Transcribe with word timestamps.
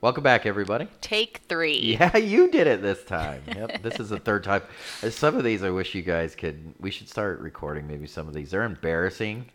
Welcome 0.00 0.22
back, 0.22 0.46
everybody. 0.46 0.86
Take 1.00 1.40
three. 1.48 1.78
Yeah, 1.98 2.16
you 2.16 2.48
did 2.50 2.66
it 2.68 2.82
this 2.82 3.02
time. 3.04 3.42
Yep, 3.48 3.82
this 3.82 3.98
is 3.98 4.10
the 4.10 4.18
third 4.20 4.44
time. 4.44 4.62
Uh, 5.02 5.10
Some 5.10 5.36
of 5.36 5.42
these, 5.42 5.64
I 5.64 5.70
wish 5.70 5.94
you 5.94 6.02
guys 6.02 6.36
could. 6.36 6.74
We 6.78 6.90
should 6.92 7.08
start 7.08 7.40
recording 7.40 7.88
maybe 7.88 8.06
some 8.06 8.28
of 8.28 8.34
these. 8.34 8.52
They're 8.52 8.62
embarrassing, 8.62 9.46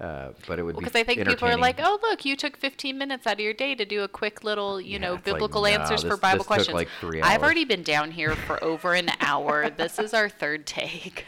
uh, 0.00 0.30
but 0.48 0.58
it 0.58 0.64
would 0.64 0.74
be 0.74 0.80
Because 0.80 0.94
be 0.94 1.00
I 1.00 1.04
think 1.04 1.24
people 1.28 1.46
are 1.48 1.56
like, 1.56 1.76
oh, 1.80 2.00
look, 2.02 2.24
you 2.24 2.34
took 2.34 2.56
15 2.56 2.98
minutes 2.98 3.28
out 3.28 3.34
of 3.34 3.40
your 3.40 3.52
day 3.54 3.76
to 3.76 3.84
do 3.84 4.02
a 4.02 4.08
quick 4.08 4.42
little, 4.42 4.80
you 4.80 4.92
Yeah, 4.94 4.98
know, 4.98 5.12
like, 5.12 5.24
biblical 5.24 5.62
no, 5.62 5.68
answers 5.68 6.02
this- 6.02 6.10
for 6.10 6.16
Bible 6.16 6.44
questions. 6.44 6.74
like, 6.74 6.88
three 7.00 7.22
I've 7.22 7.42
already 7.44 7.64
been 7.64 7.84
down 7.84 8.10
here 8.10 8.34
for 8.34 8.62
over 8.64 8.92
an 8.94 9.10
hour. 9.20 9.70
this 9.76 10.00
is 10.00 10.12
our 10.12 10.28
third 10.28 10.66
take. 10.66 11.26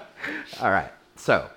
All 0.60 0.72
right. 0.72 0.90
So, 1.14 1.48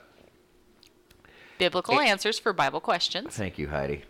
biblical 1.58 2.00
It- 2.00 2.10
answers 2.10 2.38
for 2.38 2.54
Bible 2.54 2.80
questions. 2.80 3.36
thank 3.36 3.58
you, 3.58 3.70
Heidi. 3.70 4.04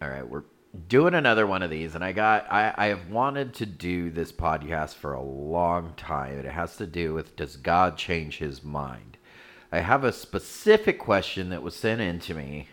All 0.00 0.08
right, 0.08 0.26
we're 0.26 0.44
doing 0.88 1.14
another 1.14 1.46
one 1.46 1.62
of 1.62 1.70
these, 1.70 1.94
and 1.94 2.04
I 2.04 2.12
got. 2.12 2.50
I, 2.50 2.72
I 2.76 2.86
have 2.86 3.08
wanted 3.08 3.54
to 3.54 3.66
do 3.66 4.10
this 4.10 4.32
podcast 4.32 4.94
for 4.94 5.12
a 5.12 5.22
long 5.22 5.94
time, 5.96 6.38
and 6.38 6.46
it 6.46 6.52
has 6.52 6.76
to 6.76 6.86
do 6.86 7.14
with 7.14 7.36
does 7.36 7.56
God 7.56 7.96
change 7.96 8.38
His 8.38 8.62
mind? 8.62 9.16
I 9.72 9.80
have 9.80 10.04
a 10.04 10.12
specific 10.12 10.98
question 10.98 11.50
that 11.50 11.62
was 11.62 11.76
sent 11.76 12.00
in 12.00 12.18
to 12.20 12.34
me 12.34 12.68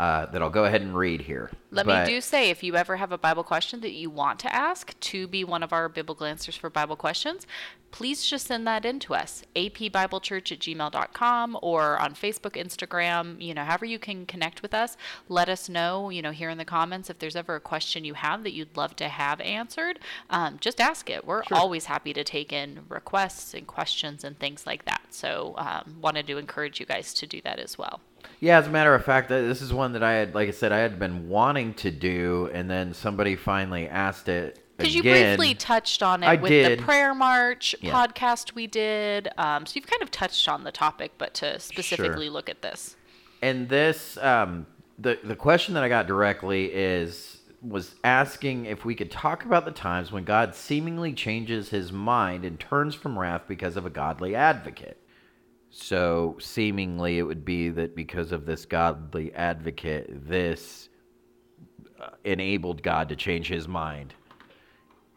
uh, 0.00 0.24
that 0.24 0.40
I'll 0.40 0.48
go 0.48 0.64
ahead 0.64 0.80
and 0.80 0.96
read 0.96 1.20
here. 1.20 1.50
Let 1.70 1.84
But- 1.84 2.06
me 2.06 2.14
do 2.14 2.20
say 2.22 2.48
if 2.48 2.62
you 2.62 2.74
ever 2.74 2.96
have 2.96 3.12
a 3.12 3.18
Bible 3.18 3.44
question 3.44 3.82
that 3.82 3.92
you 3.92 4.08
want 4.08 4.38
to 4.40 4.54
ask 4.54 4.98
to 4.98 5.28
be 5.28 5.44
one 5.44 5.62
of 5.62 5.74
our 5.74 5.90
biblical 5.90 6.24
answers 6.24 6.56
for 6.56 6.70
Bible 6.70 6.96
questions, 6.96 7.46
please 7.90 8.24
just 8.24 8.46
send 8.46 8.66
that 8.66 8.86
in 8.86 8.98
to 9.00 9.14
us. 9.14 9.42
apbiblechurch 9.54 10.52
at 10.52 10.58
gmail.com 10.60 11.58
or 11.60 11.98
on 11.98 12.14
Facebook, 12.14 12.52
Instagram, 12.56 13.42
you 13.42 13.52
know, 13.52 13.64
however 13.64 13.84
you 13.84 13.98
can 13.98 14.24
connect 14.24 14.62
with 14.62 14.72
us. 14.72 14.96
Let 15.28 15.50
us 15.50 15.68
know, 15.68 16.08
you 16.08 16.22
know, 16.22 16.30
here 16.30 16.48
in 16.48 16.56
the 16.56 16.64
comments 16.64 17.10
if 17.10 17.18
there's 17.18 17.36
ever 17.36 17.56
a 17.56 17.60
question 17.60 18.02
you 18.06 18.14
have 18.14 18.42
that 18.44 18.52
you'd 18.52 18.74
love 18.78 18.96
to 18.96 19.08
have 19.08 19.38
answered. 19.42 19.98
Um, 20.30 20.56
just 20.60 20.80
ask 20.80 21.10
it. 21.10 21.26
We're 21.26 21.42
always 21.52 21.84
happy 21.84 22.14
to 22.14 22.24
take 22.24 22.54
in 22.54 22.86
requests 22.88 23.52
and 23.52 23.66
questions 23.66 24.24
and 24.24 24.38
things 24.38 24.66
like 24.66 24.86
that. 24.86 24.99
So 25.12 25.54
um, 25.58 25.96
wanted 26.00 26.26
to 26.28 26.38
encourage 26.38 26.80
you 26.80 26.86
guys 26.86 27.12
to 27.14 27.26
do 27.26 27.40
that 27.42 27.58
as 27.58 27.76
well. 27.78 28.00
Yeah, 28.40 28.58
as 28.58 28.66
a 28.66 28.70
matter 28.70 28.94
of 28.94 29.04
fact, 29.04 29.28
this 29.28 29.60
is 29.62 29.72
one 29.72 29.92
that 29.92 30.02
I 30.02 30.12
had, 30.12 30.34
like 30.34 30.48
I 30.48 30.52
said, 30.52 30.72
I 30.72 30.78
had 30.78 30.98
been 30.98 31.28
wanting 31.28 31.74
to 31.74 31.90
do, 31.90 32.50
and 32.52 32.70
then 32.70 32.94
somebody 32.94 33.36
finally 33.36 33.88
asked 33.88 34.28
it 34.28 34.58
Because 34.76 34.94
you 34.94 35.02
briefly 35.02 35.54
touched 35.54 36.02
on 36.02 36.22
it 36.22 36.26
I 36.26 36.36
with 36.36 36.50
did. 36.50 36.78
the 36.78 36.82
prayer 36.82 37.14
march 37.14 37.74
Yeah. 37.80 37.92
podcast 37.92 38.54
we 38.54 38.66
did. 38.66 39.28
Um, 39.36 39.66
so 39.66 39.72
you've 39.74 39.86
kind 39.86 40.02
of 40.02 40.10
touched 40.10 40.48
on 40.48 40.64
the 40.64 40.72
topic, 40.72 41.12
but 41.18 41.34
to 41.34 41.58
specifically 41.60 42.28
look 42.30 42.48
at 42.48 42.62
this. 42.62 42.96
And 43.42 43.68
this, 43.68 44.16
um, 44.18 44.66
the 44.98 45.18
the 45.24 45.36
question 45.36 45.74
that 45.74 45.82
I 45.82 45.88
got 45.88 46.06
directly 46.06 46.66
is 46.66 47.38
was 47.62 47.94
asking 48.04 48.64
if 48.66 48.84
we 48.86 48.94
could 48.94 49.10
talk 49.10 49.44
about 49.44 49.64
the 49.66 49.70
times 49.70 50.10
when 50.12 50.24
God 50.24 50.54
seemingly 50.54 51.12
changes 51.12 51.68
His 51.70 51.90
mind 51.92 52.44
and 52.44 52.58
turns 52.58 52.94
from 52.94 53.18
wrath 53.18 53.42
because 53.48 53.76
of 53.76 53.84
a 53.84 53.90
godly 53.90 54.34
advocate. 54.34 54.96
So 55.70 56.36
seemingly, 56.40 57.18
it 57.18 57.22
would 57.22 57.44
be 57.44 57.68
that 57.70 57.94
because 57.94 58.32
of 58.32 58.44
this 58.44 58.66
godly 58.66 59.32
advocate, 59.34 60.28
this 60.28 60.88
uh, 62.00 62.10
enabled 62.24 62.82
God 62.82 63.08
to 63.10 63.16
change 63.16 63.48
His 63.48 63.68
mind, 63.68 64.14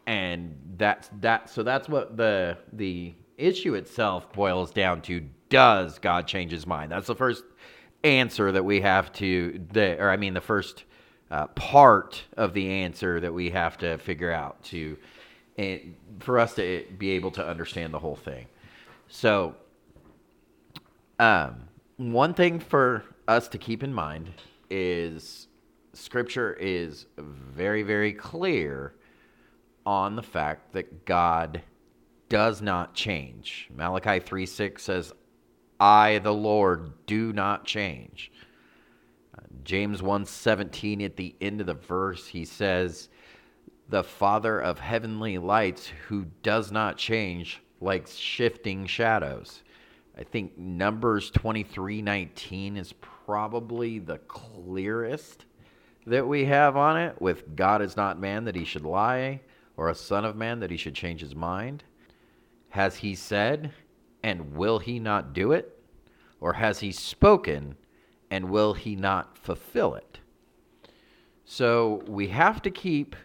and 0.06 0.56
that's 0.76 1.10
that. 1.20 1.50
So 1.50 1.64
that's 1.64 1.88
what 1.88 2.16
the 2.16 2.56
the 2.72 3.14
issue 3.36 3.74
itself 3.74 4.32
boils 4.32 4.70
down 4.70 5.02
to. 5.02 5.24
Does 5.48 5.98
God 5.98 6.28
change 6.28 6.52
His 6.52 6.66
mind? 6.66 6.92
That's 6.92 7.08
the 7.08 7.16
first 7.16 7.42
answer 8.04 8.52
that 8.52 8.64
we 8.64 8.80
have 8.82 9.12
to 9.14 9.60
the 9.72 9.98
or 10.00 10.10
I 10.10 10.16
mean 10.16 10.34
the 10.34 10.40
first 10.40 10.84
uh, 11.30 11.48
part 11.48 12.22
of 12.36 12.54
the 12.54 12.70
answer 12.70 13.18
that 13.18 13.32
we 13.32 13.50
have 13.50 13.76
to 13.78 13.98
figure 13.98 14.30
out 14.30 14.62
to 14.64 14.96
and 15.56 15.96
for 16.20 16.38
us 16.38 16.54
to 16.54 16.84
be 16.98 17.10
able 17.10 17.30
to 17.32 17.44
understand 17.44 17.92
the 17.92 17.98
whole 17.98 18.16
thing. 18.16 18.46
So 19.08 19.56
um, 21.18 21.68
one 21.96 22.34
thing 22.34 22.58
for 22.58 23.04
us 23.28 23.48
to 23.48 23.58
keep 23.58 23.82
in 23.82 23.92
mind 23.92 24.30
is 24.70 25.48
scripture 25.92 26.54
is 26.54 27.06
very 27.16 27.82
very 27.82 28.12
clear 28.12 28.94
on 29.86 30.16
the 30.16 30.22
fact 30.22 30.72
that 30.72 31.04
God 31.04 31.62
does 32.28 32.62
not 32.62 32.94
change. 32.94 33.68
Malachi 33.74 34.18
3 34.20 34.46
6 34.46 34.82
says, 34.82 35.12
I, 35.78 36.18
the 36.18 36.32
Lord, 36.32 36.92
do 37.06 37.32
not 37.32 37.64
change. 37.66 38.32
Uh, 39.36 39.42
James 39.64 40.00
1:17 40.00 41.04
at 41.04 41.16
the 41.16 41.34
end 41.40 41.60
of 41.60 41.66
the 41.66 41.74
verse 41.74 42.28
he 42.28 42.44
says 42.44 43.08
the 43.88 44.04
father 44.04 44.60
of 44.60 44.78
heavenly 44.78 45.36
lights 45.36 45.88
who 46.08 46.26
does 46.42 46.72
not 46.72 46.96
change 46.96 47.60
like 47.80 48.06
shifting 48.06 48.86
shadows. 48.86 49.62
I 50.16 50.22
think 50.22 50.56
Numbers 50.56 51.30
23:19 51.32 52.76
is 52.76 52.92
probably 52.92 53.98
the 53.98 54.18
clearest 54.18 55.44
that 56.06 56.26
we 56.26 56.44
have 56.44 56.76
on 56.76 56.96
it 56.96 57.20
with 57.20 57.56
God 57.56 57.82
is 57.82 57.96
not 57.96 58.20
man 58.20 58.44
that 58.44 58.54
he 58.54 58.64
should 58.64 58.84
lie 58.84 59.40
or 59.76 59.88
a 59.88 59.94
son 59.94 60.24
of 60.24 60.36
man 60.36 60.60
that 60.60 60.70
he 60.70 60.76
should 60.76 60.94
change 60.94 61.20
his 61.20 61.34
mind. 61.34 61.82
Has 62.70 62.96
he 62.96 63.14
said 63.14 63.72
and 64.22 64.54
will 64.54 64.78
he 64.78 64.98
not 64.98 65.32
do 65.32 65.52
it? 65.52 65.82
Or 66.40 66.54
has 66.54 66.80
he 66.80 66.92
spoken 66.92 67.76
and 68.30 68.50
will 68.50 68.74
he 68.74 68.96
not 68.96 69.36
fulfill 69.38 69.94
it? 69.94 70.20
So 71.44 72.02
we 72.06 72.28
have 72.28 72.62
to 72.62 72.70
keep 72.70 73.16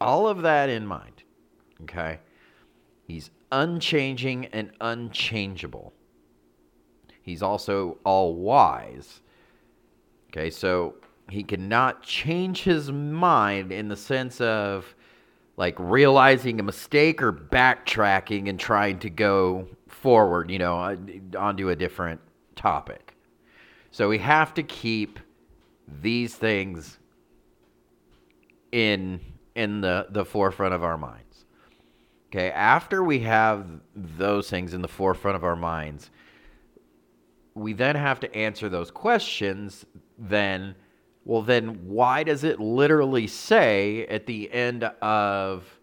all 0.00 0.28
of 0.28 0.42
that 0.42 0.68
in 0.68 0.86
mind. 0.86 1.22
Okay? 1.82 2.20
He's 3.06 3.30
unchanging 3.52 4.46
and 4.46 4.72
unchangeable. 4.80 5.92
He's 7.22 7.42
also 7.42 7.98
all 8.04 8.34
wise. 8.36 9.20
Okay, 10.30 10.50
so 10.50 10.94
he 11.30 11.42
cannot 11.42 12.02
change 12.02 12.62
his 12.62 12.92
mind 12.92 13.72
in 13.72 13.88
the 13.88 13.96
sense 13.96 14.40
of 14.40 14.94
like 15.56 15.74
realizing 15.78 16.60
a 16.60 16.62
mistake 16.62 17.22
or 17.22 17.32
backtracking 17.32 18.48
and 18.48 18.60
trying 18.60 18.98
to 19.00 19.10
go 19.10 19.66
forward, 19.88 20.50
you 20.50 20.58
know, 20.58 20.78
uh, 20.78 20.96
onto 21.38 21.70
a 21.70 21.76
different 21.76 22.20
topic. 22.54 23.14
So 23.90 24.08
we 24.08 24.18
have 24.18 24.52
to 24.54 24.62
keep 24.62 25.18
these 26.02 26.34
things 26.34 26.98
in 28.72 29.20
in 29.54 29.80
the 29.80 30.06
the 30.10 30.24
forefront 30.24 30.74
of 30.74 30.84
our 30.84 30.98
minds. 30.98 31.25
Okay, 32.28 32.50
after 32.50 33.04
we 33.04 33.20
have 33.20 33.66
those 33.94 34.50
things 34.50 34.74
in 34.74 34.82
the 34.82 34.88
forefront 34.88 35.36
of 35.36 35.44
our 35.44 35.56
minds, 35.56 36.10
we 37.54 37.72
then 37.72 37.96
have 37.96 38.20
to 38.20 38.34
answer 38.34 38.68
those 38.68 38.90
questions 38.90 39.86
then 40.18 40.74
well 41.24 41.42
then 41.42 41.86
why 41.86 42.22
does 42.22 42.44
it 42.44 42.60
literally 42.60 43.26
say 43.26 44.06
at 44.06 44.26
the 44.26 44.50
end 44.52 44.84
of 44.84 45.76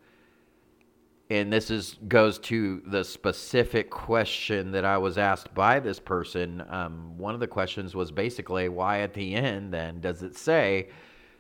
and 1.29 1.51
this 1.51 1.71
is 1.71 1.97
goes 2.07 2.37
to 2.37 2.81
the 2.85 3.03
specific 3.03 3.89
question 3.89 4.71
that 4.71 4.85
I 4.85 4.97
was 4.99 5.17
asked 5.17 5.53
by 5.55 5.79
this 5.79 5.99
person. 5.99 6.63
Um, 6.69 7.17
one 7.17 7.33
of 7.33 7.39
the 7.39 7.47
questions 7.47 7.95
was 7.95 8.11
basically, 8.11 8.69
why 8.69 8.99
at 8.99 9.13
the 9.13 9.33
end 9.33 9.73
then 9.73 9.99
does 9.99 10.21
it 10.21 10.37
say, 10.37 10.89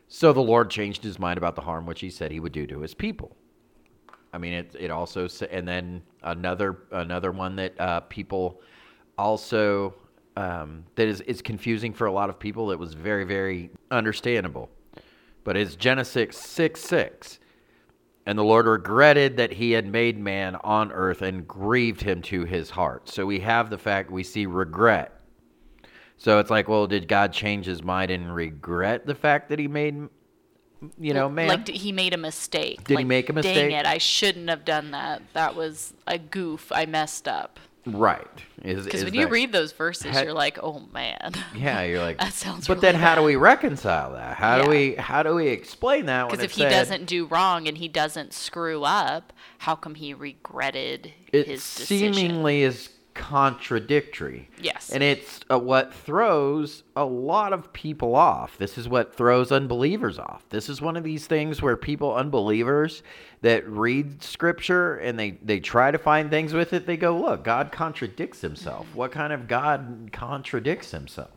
so 0.07 0.33
the 0.33 0.41
Lord 0.41 0.71
changed 0.71 1.03
his 1.03 1.19
mind 1.19 1.37
about 1.37 1.55
the 1.55 1.61
harm 1.61 1.85
which 1.85 2.01
he 2.01 2.09
said 2.09 2.31
he 2.31 2.39
would 2.39 2.53
do 2.53 2.65
to 2.65 2.79
his 2.79 2.95
people? 2.95 3.35
I 4.33 4.37
mean, 4.39 4.53
it 4.53 4.75
it 4.79 4.91
also 4.91 5.27
and 5.51 5.67
then 5.67 6.01
another 6.23 6.79
another 6.91 7.31
one 7.31 7.55
that 7.57 7.79
uh, 7.79 7.99
people 8.01 8.61
also 9.17 9.93
um, 10.35 10.83
that 10.95 11.07
is 11.07 11.21
is 11.21 11.41
confusing 11.41 11.93
for 11.93 12.07
a 12.07 12.11
lot 12.11 12.29
of 12.29 12.39
people. 12.39 12.67
That 12.67 12.79
was 12.79 12.93
very 12.95 13.23
very 13.23 13.69
understandable, 13.91 14.69
but 15.43 15.55
it's 15.55 15.75
Genesis 15.75 16.35
six 16.37 16.81
six. 16.81 17.39
And 18.25 18.39
the 18.39 18.43
Lord 18.43 18.67
regretted 18.67 19.35
that 19.35 19.51
he 19.51 19.71
had 19.71 19.85
made 19.85 20.17
man 20.17 20.55
on 20.63 20.93
earth 20.93 21.21
and 21.21 21.45
grieved 21.45 22.01
him 22.01 22.21
to 22.23 22.45
his 22.45 22.69
heart. 22.69 23.09
So 23.09 23.25
we 23.25 23.41
have 23.41 23.69
the 23.69 23.77
fact 23.77 24.11
we 24.11 24.23
see 24.23 24.45
regret. 24.45 25.19
So 26.15 26.39
it's 26.39 26.49
like, 26.49 26.69
well, 26.69 26.87
did 26.87 27.09
God 27.09 27.33
change 27.33 27.65
his 27.65 27.83
mind 27.83 28.11
and 28.11 28.33
regret 28.33 29.05
the 29.05 29.13
fact 29.13 29.49
that 29.49 29.59
he 29.59 29.67
made, 29.67 30.07
you 30.99 31.13
know, 31.13 31.29
man? 31.29 31.47
Like 31.47 31.67
he 31.67 31.91
made 31.91 32.13
a 32.13 32.17
mistake. 32.17 32.83
Did 32.85 32.97
he 32.99 33.03
make 33.05 33.29
a 33.29 33.33
mistake? 33.33 33.55
Dang 33.55 33.71
it! 33.71 33.85
I 33.85 33.97
shouldn't 33.97 34.49
have 34.49 34.65
done 34.65 34.91
that. 34.91 35.21
That 35.33 35.55
was 35.55 35.93
a 36.07 36.17
goof. 36.17 36.71
I 36.71 36.85
messed 36.85 37.27
up. 37.27 37.59
right. 37.85 38.27
Is- 38.63 38.85
Because 38.85 39.03
when 39.03 39.13
you 39.13 39.27
read 39.27 39.51
those 39.51 39.73
verses, 39.73 40.15
Ha- 40.15 40.21
you're 40.21 40.33
like, 40.33 40.57
oh 40.63 40.79
man. 40.93 41.33
yeah, 41.53 41.81
you're 41.83 41.99
like, 42.01 42.17
That 42.19 42.31
sounds 42.33 42.65
But 42.65 42.75
really 42.77 42.93
then, 42.93 42.95
how 42.95 43.15
do 43.15 43.23
we 43.23 43.35
reconcile 43.35 44.13
that? 44.13 44.37
How 44.37 44.55
Yeah. 44.57 44.63
do 44.63 44.69
we 44.69 44.95
how 44.95 45.21
do 45.23 45.35
we 45.35 45.47
explain 45.49 46.05
that? 46.05 46.29
Because 46.29 46.43
if 46.43 46.51
he 46.51 46.61
said- 46.61 46.69
doesn't 46.69 47.05
do 47.07 47.25
wrong 47.25 47.67
and 47.67 47.77
he 47.77 47.87
doesn't 47.89 48.33
screw 48.33 48.83
up, 48.83 49.33
how 49.57 49.75
come 49.75 49.95
he 49.95 50.13
regretted 50.13 51.11
it 51.33 51.47
his 51.47 51.59
decision? 51.75 52.13
seemingly 52.13 52.61
is 52.63 52.89
contradictory. 53.13 54.49
Yes. 54.61 54.89
And 54.89 55.03
it's 55.03 55.41
uh, 55.49 55.59
what 55.59 55.93
throws 55.93 56.83
a 56.95 57.05
lot 57.05 57.53
of 57.53 57.71
people 57.73 58.15
off. 58.15 58.57
This 58.57 58.77
is 58.77 58.87
what 58.87 59.15
throws 59.15 59.51
unbelievers 59.51 60.19
off. 60.19 60.43
This 60.49 60.69
is 60.69 60.81
one 60.81 60.97
of 60.97 61.03
these 61.03 61.27
things 61.27 61.61
where 61.61 61.77
people, 61.77 62.15
unbelievers, 62.15 63.03
that 63.41 63.67
read 63.67 64.23
scripture 64.23 64.95
and 64.97 65.19
they, 65.19 65.31
they 65.43 65.59
try 65.59 65.91
to 65.91 65.97
find 65.97 66.29
things 66.29 66.53
with 66.53 66.73
it, 66.73 66.85
they 66.85 66.97
go, 66.97 67.17
look, 67.17 67.43
God 67.43 67.71
contradicts 67.71 68.41
himself. 68.41 68.87
What 68.93 69.11
kind 69.11 69.33
of 69.33 69.47
God 69.47 70.09
contradicts 70.11 70.91
himself? 70.91 71.31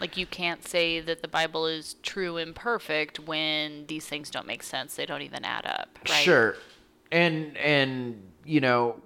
Like 0.00 0.16
you 0.16 0.26
can't 0.26 0.66
say 0.66 0.98
that 0.98 1.22
the 1.22 1.28
Bible 1.28 1.66
is 1.66 1.94
true 2.02 2.36
and 2.36 2.56
perfect 2.56 3.20
when 3.20 3.86
these 3.86 4.04
things 4.06 4.30
don't 4.30 4.48
make 4.48 4.64
sense. 4.64 4.96
They 4.96 5.06
don't 5.06 5.22
even 5.22 5.44
add 5.44 5.64
up, 5.64 5.96
right? 6.08 6.24
Sure. 6.24 6.56
And 7.12 7.56
and 7.56 8.20
you 8.44 8.60
know, 8.60 8.96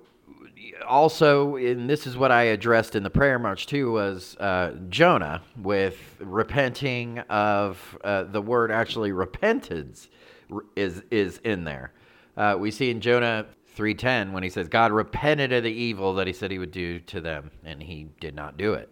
also, 0.86 1.56
and 1.56 1.88
this 1.88 2.06
is 2.06 2.16
what 2.16 2.30
I 2.30 2.44
addressed 2.44 2.94
in 2.94 3.02
the 3.02 3.10
prayer 3.10 3.38
march 3.38 3.66
too, 3.66 3.92
was 3.92 4.36
uh, 4.36 4.74
Jonah 4.88 5.42
with 5.56 5.98
repenting 6.20 7.18
of 7.28 7.98
uh, 8.04 8.24
the 8.24 8.42
word 8.42 8.70
actually 8.70 9.12
repentance 9.12 10.08
is 10.76 11.02
is 11.10 11.38
in 11.44 11.64
there. 11.64 11.92
Uh, 12.36 12.56
we 12.58 12.70
see 12.70 12.90
in 12.90 13.00
Jonah 13.00 13.46
three 13.74 13.94
ten 13.94 14.32
when 14.32 14.42
he 14.42 14.50
says 14.50 14.68
God 14.68 14.92
repented 14.92 15.52
of 15.52 15.64
the 15.64 15.72
evil 15.72 16.14
that 16.14 16.26
he 16.26 16.32
said 16.32 16.50
he 16.50 16.58
would 16.58 16.70
do 16.70 17.00
to 17.00 17.20
them, 17.20 17.50
and 17.64 17.82
he 17.82 18.08
did 18.20 18.34
not 18.34 18.56
do 18.56 18.74
it. 18.74 18.88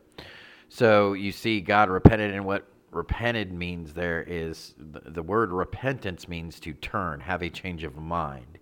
So 0.69 1.13
you 1.13 1.33
see, 1.33 1.61
God 1.61 1.89
repented, 1.89 2.35
and 2.35 2.45
what 2.45 2.67
repented 2.91 3.53
means 3.53 3.93
there 3.93 4.23
is 4.23 4.75
the, 4.79 5.01
the 5.11 5.23
word 5.23 5.53
repentance 5.53 6.29
means 6.29 6.59
to 6.61 6.73
turn, 6.73 7.21
have 7.21 7.43
a 7.43 7.51
change 7.51 7.85
of 7.85 7.97
mind. 7.97 8.54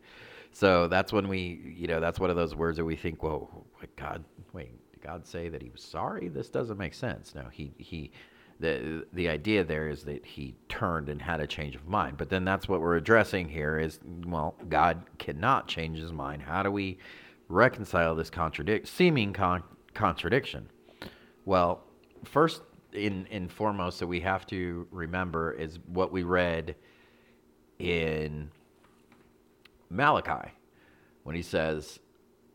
So 0.52 0.86
that's 0.86 1.12
when 1.12 1.28
we, 1.28 1.74
you 1.76 1.86
know, 1.86 1.98
that's 1.98 2.20
one 2.20 2.30
of 2.30 2.36
those 2.36 2.54
words 2.54 2.76
that 2.76 2.84
we 2.84 2.96
think, 2.96 3.22
well, 3.22 3.66
wait, 3.80 3.96
God, 3.96 4.24
wait, 4.52 4.92
did 4.92 5.00
God 5.00 5.26
say 5.26 5.48
that 5.48 5.62
he 5.62 5.70
was 5.70 5.82
sorry? 5.82 6.28
This 6.28 6.48
doesn't 6.48 6.78
make 6.78 6.94
sense. 6.94 7.34
No, 7.34 7.46
he, 7.50 7.72
he, 7.78 8.12
the, 8.60 9.06
the 9.14 9.28
idea 9.28 9.64
there 9.64 9.88
is 9.88 10.04
that 10.04 10.24
he 10.24 10.54
turned 10.68 11.08
and 11.08 11.20
had 11.20 11.40
a 11.40 11.46
change 11.46 11.74
of 11.74 11.88
mind. 11.88 12.18
But 12.18 12.28
then 12.28 12.44
that's 12.44 12.68
what 12.68 12.80
we're 12.80 12.96
addressing 12.96 13.48
here 13.48 13.78
is, 13.78 13.98
well, 14.26 14.54
God 14.68 15.04
cannot 15.18 15.68
change 15.68 15.98
his 15.98 16.12
mind. 16.12 16.42
How 16.42 16.62
do 16.62 16.70
we 16.70 16.98
reconcile 17.48 18.14
this 18.14 18.30
contradict, 18.30 18.88
seeming 18.88 19.32
con- 19.32 19.64
contradiction? 19.94 20.68
Well, 21.44 21.82
first 22.24 22.62
in, 22.92 23.26
in 23.30 23.48
foremost 23.48 24.00
that 24.00 24.06
we 24.06 24.20
have 24.20 24.46
to 24.48 24.86
remember 24.90 25.52
is 25.52 25.78
what 25.86 26.12
we 26.12 26.22
read 26.22 26.76
in 27.78 28.50
Malachi 29.92 30.50
when 31.22 31.36
he 31.36 31.42
says, 31.42 32.00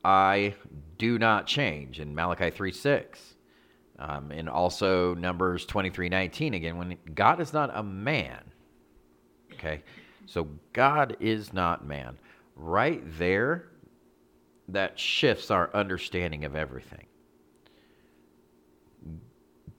I 0.04 0.56
do 0.98 1.18
not 1.20 1.48
change 1.48 2.00
in 2.00 2.14
Malachi 2.14 2.50
3 2.50 2.72
6. 2.72 3.36
Um, 4.00 4.32
and 4.32 4.48
also 4.48 5.16
Numbers 5.16 5.66
twenty 5.66 5.90
three 5.90 6.08
nineteen 6.08 6.54
again, 6.54 6.78
when 6.78 6.98
God 7.16 7.40
is 7.42 7.52
not 7.52 7.72
a 7.74 7.82
man. 7.82 8.44
Okay, 9.54 9.82
so 10.28 10.48
God 10.74 11.18
is 11.20 11.52
not 11.52 11.84
man. 11.84 12.18
Right 12.56 13.02
there, 13.18 13.70
that 14.68 15.00
shifts 15.00 15.50
our 15.50 15.74
understanding 15.74 16.46
of 16.46 16.56
everything. 16.56 17.08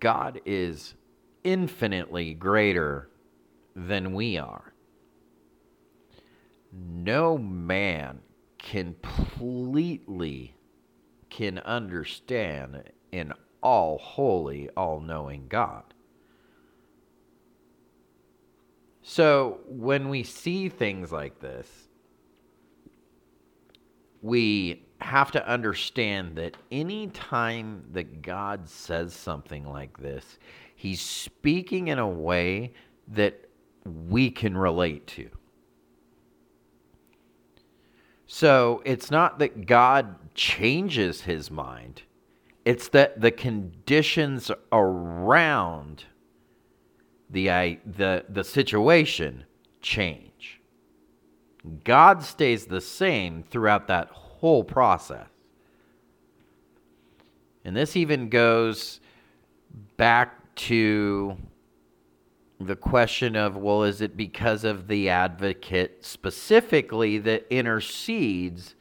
God 0.00 0.40
is 0.44 0.94
infinitely 1.44 2.34
greater 2.34 3.08
than 3.76 4.14
we 4.14 4.36
are 4.36 4.72
no 6.78 7.38
man 7.38 8.20
completely 8.58 10.54
can 11.30 11.58
understand 11.60 12.82
an 13.12 13.32
all 13.62 13.98
holy, 13.98 14.68
all 14.76 15.00
knowing 15.00 15.46
God. 15.48 15.82
So 19.02 19.60
when 19.66 20.08
we 20.08 20.22
see 20.22 20.68
things 20.68 21.10
like 21.10 21.40
this, 21.40 21.66
we 24.20 24.84
have 25.00 25.30
to 25.32 25.48
understand 25.48 26.36
that 26.36 26.56
any 26.70 27.06
time 27.08 27.84
that 27.92 28.20
God 28.20 28.68
says 28.68 29.14
something 29.14 29.64
like 29.64 29.96
this, 29.98 30.38
he's 30.74 31.00
speaking 31.00 31.88
in 31.88 31.98
a 31.98 32.08
way 32.08 32.72
that 33.08 33.48
we 33.84 34.30
can 34.30 34.56
relate 34.56 35.06
to. 35.06 35.30
So 38.30 38.82
it's 38.84 39.10
not 39.10 39.38
that 39.38 39.64
God 39.66 40.34
changes 40.34 41.22
his 41.22 41.50
mind, 41.50 42.02
it's 42.64 42.88
that 42.90 43.20
the 43.22 43.30
conditions 43.30 44.50
around 44.70 46.04
the, 47.30 47.78
the, 47.86 48.26
the 48.28 48.44
situation 48.44 49.44
change. 49.80 50.60
God 51.84 52.22
stays 52.22 52.66
the 52.66 52.82
same 52.82 53.42
throughout 53.42 53.88
that 53.88 54.08
whole 54.10 54.62
process. 54.62 55.26
And 57.64 57.74
this 57.74 57.96
even 57.96 58.28
goes 58.28 59.00
back 59.96 60.54
to 60.56 61.36
the 62.60 62.76
question 62.76 63.36
of, 63.36 63.56
well, 63.56 63.84
is 63.84 64.00
it 64.00 64.16
because 64.16 64.64
of 64.64 64.88
the 64.88 65.08
advocate 65.08 66.04
specifically 66.04 67.18
that 67.18 67.46
intercedes 67.50 68.74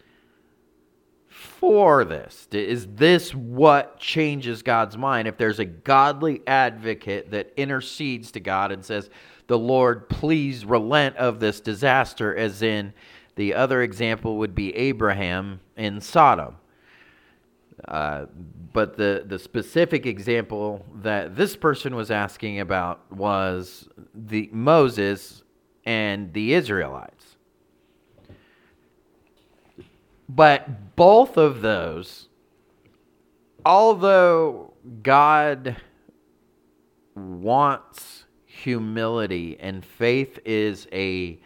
for 1.28 2.04
this? 2.04 2.48
Is 2.52 2.88
this 2.96 3.36
what 3.36 4.00
changes 4.00 4.64
God's 4.64 4.98
mind? 4.98 5.28
If 5.28 5.38
there's 5.38 5.60
a 5.60 5.66
godly 5.66 6.42
advocate 6.48 7.32
that 7.32 7.54
intercedes 7.56 8.32
to 8.32 8.40
God 8.40 8.72
and 8.72 8.84
says, 8.84 9.10
the 9.46 9.58
Lord, 9.60 10.10
please 10.10 10.66
relent 10.66 11.16
of 11.18 11.40
this 11.40 11.60
disaster, 11.62 12.36
as 12.36 12.62
in 12.62 12.94
the 13.36 13.54
other 13.54 13.82
example 13.82 14.38
would 14.38 14.56
be 14.56 14.76
Abraham 14.76 15.60
in 15.78 16.02
Sodom. 16.02 16.56
Uh, 17.88 18.26
but 18.74 18.98
the, 18.98 19.24
the 19.26 19.40
specific 19.40 20.06
example 20.06 20.86
that 21.02 21.36
this 21.36 21.56
person 21.56 21.96
was 21.96 22.12
asking 22.12 22.60
about 22.60 23.12
was 23.12 23.88
the 24.14 24.50
Moses 24.52 25.44
and 25.86 26.34
the 26.34 26.54
Israelites. 26.54 27.38
But 30.30 30.96
both 30.96 31.38
of 31.38 31.62
those, 31.62 32.28
although 33.66 34.74
God 35.02 35.78
wants 37.16 38.26
humility 38.46 39.58
and 39.60 39.86
faith 39.86 40.40
is 40.46 40.88
a 40.92 41.40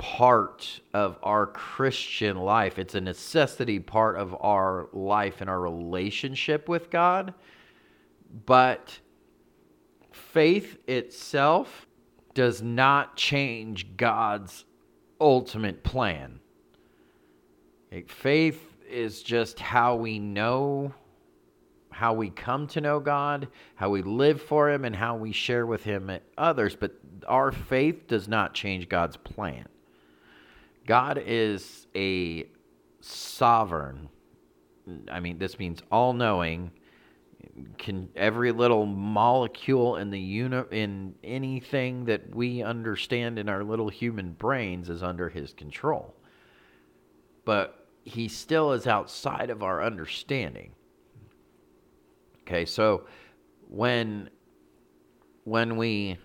part 0.00 0.80
of 0.94 1.18
our 1.22 1.46
Christian 1.46 2.38
life. 2.38 2.78
It's 2.78 2.94
a 2.94 3.02
necessity 3.02 3.78
part 3.78 4.16
of 4.16 4.34
our 4.40 4.88
life 4.94 5.42
and 5.42 5.50
our 5.50 5.60
relationship 5.60 6.70
with 6.70 6.88
God. 6.88 7.34
But 8.46 8.98
faith 10.10 10.78
itself 10.88 11.86
does 12.32 12.62
not 12.62 13.14
change 13.16 13.94
God's 13.98 14.64
ultimate 15.20 15.84
plan. 15.84 16.40
Faith 18.06 18.74
is 18.88 19.22
just 19.22 19.60
how 19.60 19.96
we 19.96 20.18
know, 20.18 20.94
how 21.90 22.14
we 22.14 22.30
come 22.30 22.66
to 22.68 22.80
know 22.80 23.00
God, 23.00 23.48
how 23.74 23.90
we 23.90 24.00
live 24.00 24.40
for 24.40 24.70
Him, 24.70 24.86
and 24.86 24.96
how 24.96 25.14
we 25.16 25.32
share 25.32 25.66
with 25.66 25.84
Him 25.84 26.08
at 26.08 26.22
others. 26.38 26.74
But 26.74 26.94
our 27.28 27.52
faith 27.52 28.06
does 28.06 28.28
not 28.28 28.54
change 28.54 28.88
God's 28.88 29.18
plan. 29.18 29.66
God 30.90 31.22
is 31.24 31.86
a 31.94 32.48
sovereign. 33.00 34.08
I 35.08 35.20
mean, 35.20 35.38
this 35.38 35.56
means 35.56 35.80
all 35.92 36.12
knowing. 36.12 36.72
Can 37.78 38.08
every 38.16 38.50
little 38.50 38.86
molecule 38.86 39.98
in 39.98 40.10
the 40.10 40.18
uni- 40.18 40.64
in 40.72 41.14
anything 41.22 42.06
that 42.06 42.34
we 42.34 42.64
understand 42.64 43.38
in 43.38 43.48
our 43.48 43.62
little 43.62 43.88
human 43.88 44.32
brains 44.32 44.90
is 44.90 45.00
under 45.00 45.28
his 45.28 45.52
control. 45.52 46.12
But 47.44 47.86
he 48.02 48.26
still 48.26 48.72
is 48.72 48.88
outside 48.88 49.50
of 49.50 49.62
our 49.62 49.84
understanding. 49.84 50.72
Okay, 52.40 52.64
so 52.64 53.04
when 53.68 54.28
when 55.44 55.76
we 55.76 56.18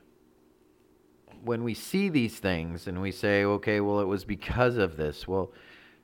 when 1.46 1.64
we 1.64 1.76
see 1.76 2.10
these 2.10 2.40
things 2.40 2.88
and 2.88 3.02
we 3.02 3.12
say, 3.12 3.44
okay, 3.44 3.80
well, 3.80 4.00
it 4.00 4.08
was 4.08 4.26
because 4.26 4.78
of 4.78 4.98
this. 4.98 5.28
Well, 5.28 5.54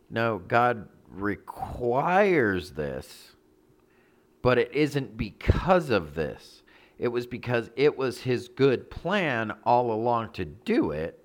no, 0.10 0.38
God 0.38 0.88
requires 1.10 2.72
this, 2.72 3.36
but 4.42 4.58
it 4.58 4.72
isn't 4.74 5.18
because 5.18 5.90
of 5.90 6.14
this. 6.14 6.64
It 7.00 7.08
was 7.08 7.26
because 7.26 7.72
it 7.76 7.98
was 7.98 8.22
his 8.22 8.48
good 8.48 8.92
plan 8.92 9.52
all 9.66 9.92
along 9.92 10.34
to 10.34 10.46
do 10.46 10.92
it, 10.92 11.18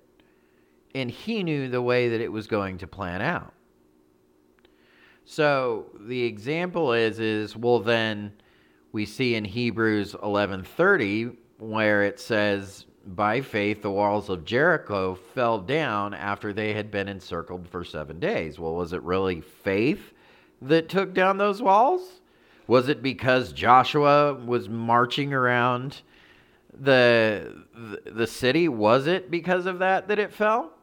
and 0.95 1.11
he 1.11 1.43
knew 1.43 1.69
the 1.69 1.81
way 1.81 2.09
that 2.09 2.19
it 2.19 2.31
was 2.31 2.47
going 2.47 2.79
to 2.79 2.87
plan 2.87 3.21
out. 3.21 3.53
So 5.25 5.85
the 5.99 6.23
example 6.23 6.93
is 6.93 7.19
is 7.19 7.55
well 7.55 7.79
then 7.79 8.31
we 8.93 9.05
see 9.05 9.35
in 9.35 9.45
Hebrews 9.45 10.13
11:30 10.13 11.35
where 11.59 12.03
it 12.03 12.19
says 12.19 12.85
by 13.15 13.41
faith 13.41 13.81
the 13.81 13.91
walls 13.91 14.29
of 14.29 14.43
Jericho 14.45 15.15
fell 15.33 15.59
down 15.59 16.13
after 16.13 16.51
they 16.53 16.73
had 16.73 16.91
been 16.91 17.07
encircled 17.07 17.67
for 17.69 17.83
7 17.83 18.19
days. 18.19 18.59
Well, 18.59 18.75
was 18.75 18.93
it 18.93 19.01
really 19.03 19.41
faith 19.41 20.13
that 20.61 20.89
took 20.89 21.13
down 21.13 21.37
those 21.37 21.61
walls? 21.61 22.21
Was 22.67 22.89
it 22.89 23.01
because 23.01 23.53
Joshua 23.53 24.33
was 24.33 24.67
marching 24.67 25.33
around 25.33 26.01
the 26.73 27.63
the 28.05 28.27
city? 28.27 28.67
Was 28.67 29.07
it 29.07 29.31
because 29.31 29.65
of 29.65 29.79
that 29.79 30.09
that 30.09 30.19
it 30.19 30.33
fell? 30.33 30.73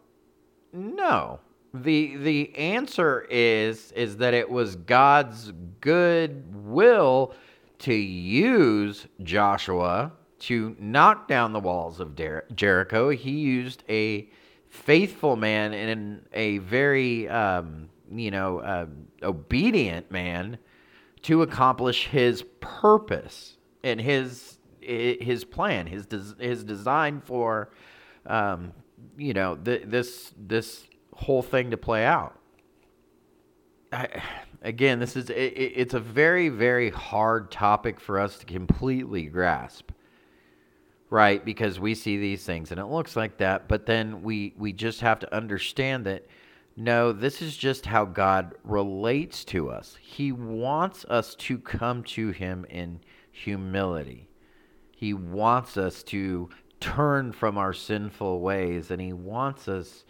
No. 0.72 1.40
The 1.74 2.16
the 2.16 2.56
answer 2.56 3.26
is 3.28 3.92
is 3.92 4.16
that 4.16 4.32
it 4.32 4.48
was 4.48 4.76
God's 4.76 5.52
good 5.80 6.44
will 6.54 7.34
to 7.80 7.94
use 7.94 9.06
Joshua 9.22 10.12
to 10.40 10.76
knock 10.78 11.28
down 11.28 11.52
the 11.52 11.60
walls 11.60 12.00
of 12.00 12.16
Jericho. 12.54 13.10
He 13.10 13.30
used 13.30 13.84
a 13.88 14.28
faithful 14.68 15.36
man 15.36 15.72
and 15.72 16.26
a 16.32 16.58
very 16.58 17.28
um, 17.28 17.88
you 18.10 18.30
know 18.30 18.58
uh, 18.58 18.86
obedient 19.22 20.10
man 20.10 20.58
to 21.22 21.42
accomplish 21.42 22.06
his 22.08 22.44
purpose 22.60 23.56
and 23.82 24.00
his 24.00 24.58
his 24.80 25.44
plan, 25.44 25.86
his 25.86 26.06
his 26.38 26.64
design 26.64 27.20
for 27.24 27.70
um, 28.26 28.72
you 29.16 29.32
know 29.32 29.56
th- 29.56 29.84
this 29.86 30.32
this 30.36 30.84
whole 31.14 31.42
thing 31.42 31.70
to 31.70 31.76
play 31.76 32.04
out. 32.04 32.38
I, 33.92 34.08
again, 34.62 34.98
this 34.98 35.16
is 35.16 35.30
it, 35.30 35.34
it's 35.34 35.94
a 35.94 36.00
very 36.00 36.48
very 36.48 36.90
hard 36.90 37.50
topic 37.50 38.00
for 38.00 38.18
us 38.18 38.38
to 38.38 38.46
completely 38.46 39.24
grasp. 39.24 39.90
Right, 41.14 41.44
because 41.44 41.78
we 41.78 41.94
see 41.94 42.16
these 42.16 42.44
things 42.44 42.72
and 42.72 42.80
it 42.80 42.86
looks 42.86 43.14
like 43.14 43.36
that, 43.36 43.68
but 43.68 43.86
then 43.86 44.24
we 44.24 44.52
we 44.58 44.72
just 44.72 45.00
have 45.00 45.20
to 45.20 45.32
understand 45.32 46.04
that 46.06 46.26
no, 46.76 47.12
this 47.12 47.40
is 47.40 47.56
just 47.56 47.86
how 47.86 48.04
God 48.04 48.56
relates 48.64 49.44
to 49.44 49.70
us. 49.70 49.96
He 50.02 50.32
wants 50.32 51.04
us 51.04 51.36
to 51.36 51.58
come 51.58 52.02
to 52.02 52.30
him 52.30 52.66
in 52.68 52.98
humility. 53.30 54.28
He 54.90 55.14
wants 55.14 55.76
us 55.76 56.02
to 56.02 56.48
turn 56.80 57.30
from 57.30 57.58
our 57.58 57.72
sinful 57.72 58.40
ways 58.40 58.90
and 58.90 59.00
he 59.00 59.12
wants 59.12 59.68
us 59.68 60.04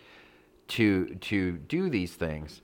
to 0.68 1.16
to 1.16 1.52
do 1.52 1.90
these 1.90 2.14
things. 2.14 2.62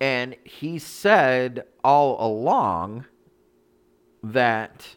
And 0.00 0.36
he 0.42 0.78
said 0.78 1.64
all 1.84 2.16
along 2.26 3.04
that 4.22 4.96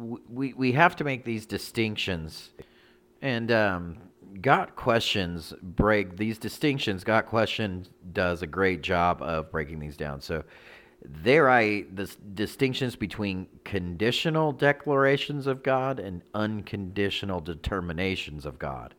we 0.00 0.52
we 0.54 0.72
have 0.72 0.96
to 0.96 1.04
make 1.04 1.24
these 1.24 1.46
distinctions. 1.46 2.50
And 3.22 3.52
um, 3.52 3.98
Got 4.40 4.76
Questions 4.76 5.52
break 5.62 6.16
these 6.16 6.38
distinctions. 6.38 7.04
Got 7.04 7.26
Questions 7.26 7.90
does 8.12 8.42
a 8.42 8.46
great 8.46 8.82
job 8.82 9.20
of 9.22 9.50
breaking 9.50 9.80
these 9.80 9.96
down. 9.96 10.20
So 10.20 10.44
there 11.04 11.50
I 11.50 11.84
the 11.94 12.10
distinctions 12.34 12.96
between 12.96 13.46
conditional 13.64 14.52
declarations 14.52 15.46
of 15.46 15.62
God 15.62 15.98
and 15.98 16.22
unconditional 16.34 17.40
determinations 17.40 18.46
of 18.46 18.58
God. 18.58 18.94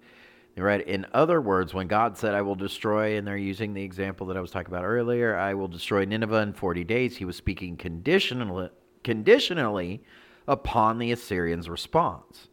Right. 0.57 0.85
In 0.85 1.07
other 1.13 1.39
words, 1.39 1.73
when 1.73 1.87
God 1.87 2.17
said, 2.17 2.35
I 2.35 2.41
will 2.41 2.55
destroy, 2.55 3.17
and 3.17 3.25
they're 3.25 3.37
using 3.37 3.73
the 3.73 3.81
example 3.81 4.27
that 4.27 4.37
I 4.37 4.41
was 4.41 4.51
talking 4.51 4.71
about 4.71 4.83
earlier, 4.83 5.35
I 5.35 5.53
will 5.53 5.69
destroy 5.69 6.03
Nineveh 6.03 6.41
in 6.41 6.53
40 6.53 6.83
days, 6.83 7.15
he 7.15 7.25
was 7.25 7.37
speaking 7.37 7.77
conditionally, 7.77 8.69
conditionally 9.03 10.03
upon 10.47 10.99
the 10.99 11.11
Assyrians' 11.11 11.69
response. 11.69 12.47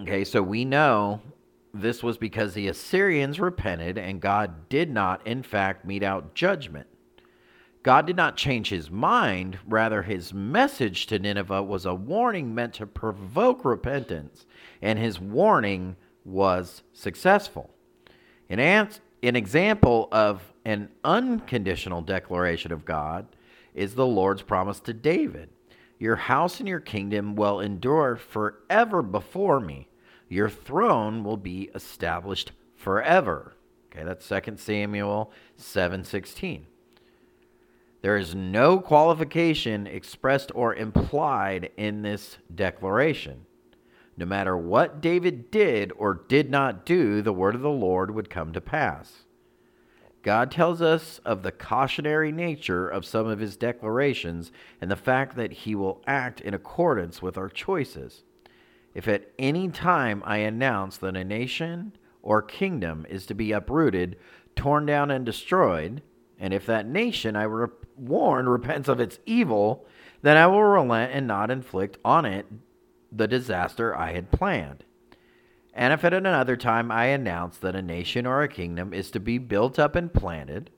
Okay, 0.00 0.24
so 0.24 0.42
we 0.42 0.64
know 0.64 1.20
this 1.72 2.02
was 2.02 2.18
because 2.18 2.54
the 2.54 2.68
Assyrians 2.68 3.40
repented 3.40 3.98
and 3.98 4.20
God 4.20 4.68
did 4.68 4.90
not, 4.90 5.26
in 5.26 5.42
fact, 5.42 5.84
mete 5.84 6.02
out 6.02 6.34
judgment. 6.34 6.86
God 7.82 8.06
did 8.06 8.16
not 8.16 8.36
change 8.36 8.70
his 8.70 8.90
mind, 8.90 9.58
rather, 9.66 10.02
his 10.02 10.34
message 10.34 11.06
to 11.06 11.20
Nineveh 11.20 11.62
was 11.62 11.86
a 11.86 11.94
warning 11.94 12.52
meant 12.52 12.74
to 12.74 12.86
provoke 12.86 13.64
repentance, 13.64 14.44
and 14.82 14.98
his 14.98 15.20
warning 15.20 15.94
was 16.24 16.82
successful. 16.92 17.70
An, 18.48 18.58
an 19.22 19.36
example 19.36 20.08
of 20.10 20.52
an 20.64 20.88
unconditional 21.04 22.02
declaration 22.02 22.72
of 22.72 22.84
God 22.84 23.28
is 23.72 23.94
the 23.94 24.06
Lord's 24.06 24.42
promise 24.42 24.80
to 24.80 24.92
David 24.92 25.50
Your 25.98 26.16
house 26.16 26.60
and 26.60 26.68
your 26.68 26.80
kingdom 26.80 27.36
will 27.36 27.60
endure 27.60 28.16
forever 28.16 29.02
before 29.02 29.60
me. 29.60 29.88
Your 30.28 30.48
throne 30.50 31.24
will 31.24 31.36
be 31.36 31.70
established 31.74 32.52
forever. 32.74 33.54
Okay, 33.90 34.04
that's 34.04 34.26
2 34.26 34.58
Samuel 34.58 35.32
7:16. 35.56 36.66
There 38.02 38.16
is 38.16 38.34
no 38.34 38.78
qualification 38.78 39.86
expressed 39.86 40.52
or 40.54 40.74
implied 40.74 41.70
in 41.76 42.02
this 42.02 42.38
declaration. 42.54 43.46
No 44.16 44.26
matter 44.26 44.56
what 44.56 45.00
David 45.00 45.50
did 45.50 45.92
or 45.96 46.22
did 46.28 46.50
not 46.50 46.86
do, 46.86 47.20
the 47.20 47.32
word 47.32 47.54
of 47.54 47.62
the 47.62 47.68
Lord 47.68 48.10
would 48.10 48.30
come 48.30 48.52
to 48.52 48.60
pass. 48.60 49.25
God 50.26 50.50
tells 50.50 50.82
us 50.82 51.20
of 51.24 51.44
the 51.44 51.52
cautionary 51.52 52.32
nature 52.32 52.88
of 52.88 53.04
some 53.06 53.28
of 53.28 53.38
his 53.38 53.56
declarations 53.56 54.50
and 54.80 54.90
the 54.90 54.96
fact 54.96 55.36
that 55.36 55.52
he 55.52 55.76
will 55.76 56.02
act 56.04 56.40
in 56.40 56.52
accordance 56.52 57.22
with 57.22 57.38
our 57.38 57.48
choices. 57.48 58.24
If 58.92 59.06
at 59.06 59.30
any 59.38 59.68
time 59.68 60.24
I 60.26 60.38
announce 60.38 60.96
that 60.96 61.16
a 61.16 61.22
nation 61.22 61.92
or 62.22 62.42
kingdom 62.42 63.06
is 63.08 63.24
to 63.26 63.34
be 63.34 63.52
uprooted, 63.52 64.16
torn 64.56 64.84
down, 64.84 65.12
and 65.12 65.24
destroyed, 65.24 66.02
and 66.40 66.52
if 66.52 66.66
that 66.66 66.88
nation 66.88 67.36
I 67.36 67.46
warn 67.96 68.48
repents 68.48 68.88
of 68.88 68.98
its 68.98 69.20
evil, 69.26 69.86
then 70.22 70.36
I 70.36 70.48
will 70.48 70.64
relent 70.64 71.12
and 71.12 71.28
not 71.28 71.52
inflict 71.52 71.98
on 72.04 72.24
it 72.24 72.46
the 73.12 73.28
disaster 73.28 73.96
I 73.96 74.10
had 74.10 74.32
planned. 74.32 74.85
And 75.76 75.92
if 75.92 76.04
at 76.04 76.14
another 76.14 76.56
time 76.56 76.90
I 76.90 77.06
announce 77.06 77.58
that 77.58 77.76
a 77.76 77.82
nation 77.82 78.26
or 78.26 78.42
a 78.42 78.48
kingdom 78.48 78.94
is 78.94 79.10
to 79.10 79.20
be 79.20 79.36
built 79.36 79.78
up 79.78 79.94
and 79.94 80.12
planted, 80.12 80.70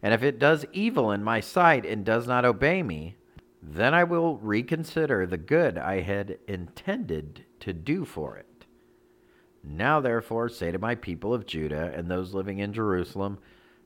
and 0.00 0.14
if 0.14 0.22
it 0.22 0.38
does 0.38 0.64
evil 0.72 1.10
in 1.10 1.24
my 1.24 1.40
sight 1.40 1.84
and 1.84 2.04
does 2.04 2.28
not 2.28 2.44
obey 2.44 2.84
me, 2.84 3.16
then 3.60 3.92
I 3.92 4.04
will 4.04 4.36
reconsider 4.36 5.26
the 5.26 5.36
good 5.36 5.76
I 5.76 6.00
had 6.00 6.38
intended 6.46 7.44
to 7.58 7.72
do 7.72 8.04
for 8.04 8.36
it. 8.36 8.66
Now, 9.64 9.98
therefore, 9.98 10.48
say 10.48 10.70
to 10.70 10.78
my 10.78 10.94
people 10.94 11.34
of 11.34 11.44
Judah 11.44 11.92
and 11.92 12.08
those 12.08 12.32
living 12.32 12.60
in 12.60 12.72
Jerusalem, 12.72 13.38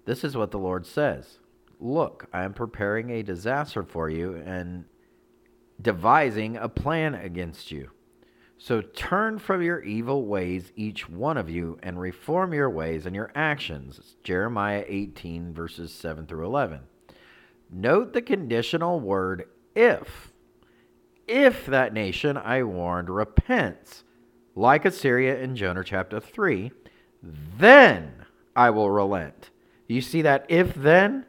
This 0.04 0.24
is 0.24 0.36
what 0.36 0.50
the 0.50 0.58
Lord 0.58 0.84
says 0.84 1.38
Look, 1.78 2.28
I 2.34 2.44
am 2.44 2.52
preparing 2.52 3.08
a 3.08 3.22
disaster 3.22 3.82
for 3.82 4.10
you 4.10 4.34
and 4.34 4.84
devising 5.80 6.58
a 6.58 6.68
plan 6.68 7.14
against 7.14 7.70
you. 7.70 7.92
So 8.62 8.82
turn 8.82 9.38
from 9.38 9.62
your 9.62 9.80
evil 9.80 10.26
ways, 10.26 10.70
each 10.76 11.08
one 11.08 11.38
of 11.38 11.48
you, 11.48 11.78
and 11.82 11.98
reform 11.98 12.52
your 12.52 12.68
ways 12.68 13.06
and 13.06 13.16
your 13.16 13.30
actions. 13.34 13.96
It's 13.98 14.16
Jeremiah 14.22 14.84
18, 14.86 15.54
verses 15.54 15.90
7 15.94 16.26
through 16.26 16.44
11. 16.44 16.80
Note 17.72 18.12
the 18.12 18.20
conditional 18.20 19.00
word 19.00 19.48
if. 19.74 20.30
If 21.26 21.64
that 21.64 21.94
nation 21.94 22.36
I 22.36 22.62
warned 22.62 23.08
repents, 23.08 24.04
like 24.54 24.84
Assyria 24.84 25.40
in 25.40 25.56
Jonah 25.56 25.82
chapter 25.82 26.20
3, 26.20 26.70
then 27.22 28.26
I 28.54 28.68
will 28.68 28.90
relent. 28.90 29.48
You 29.88 30.02
see 30.02 30.20
that 30.20 30.44
if 30.50 30.74
then? 30.74 31.24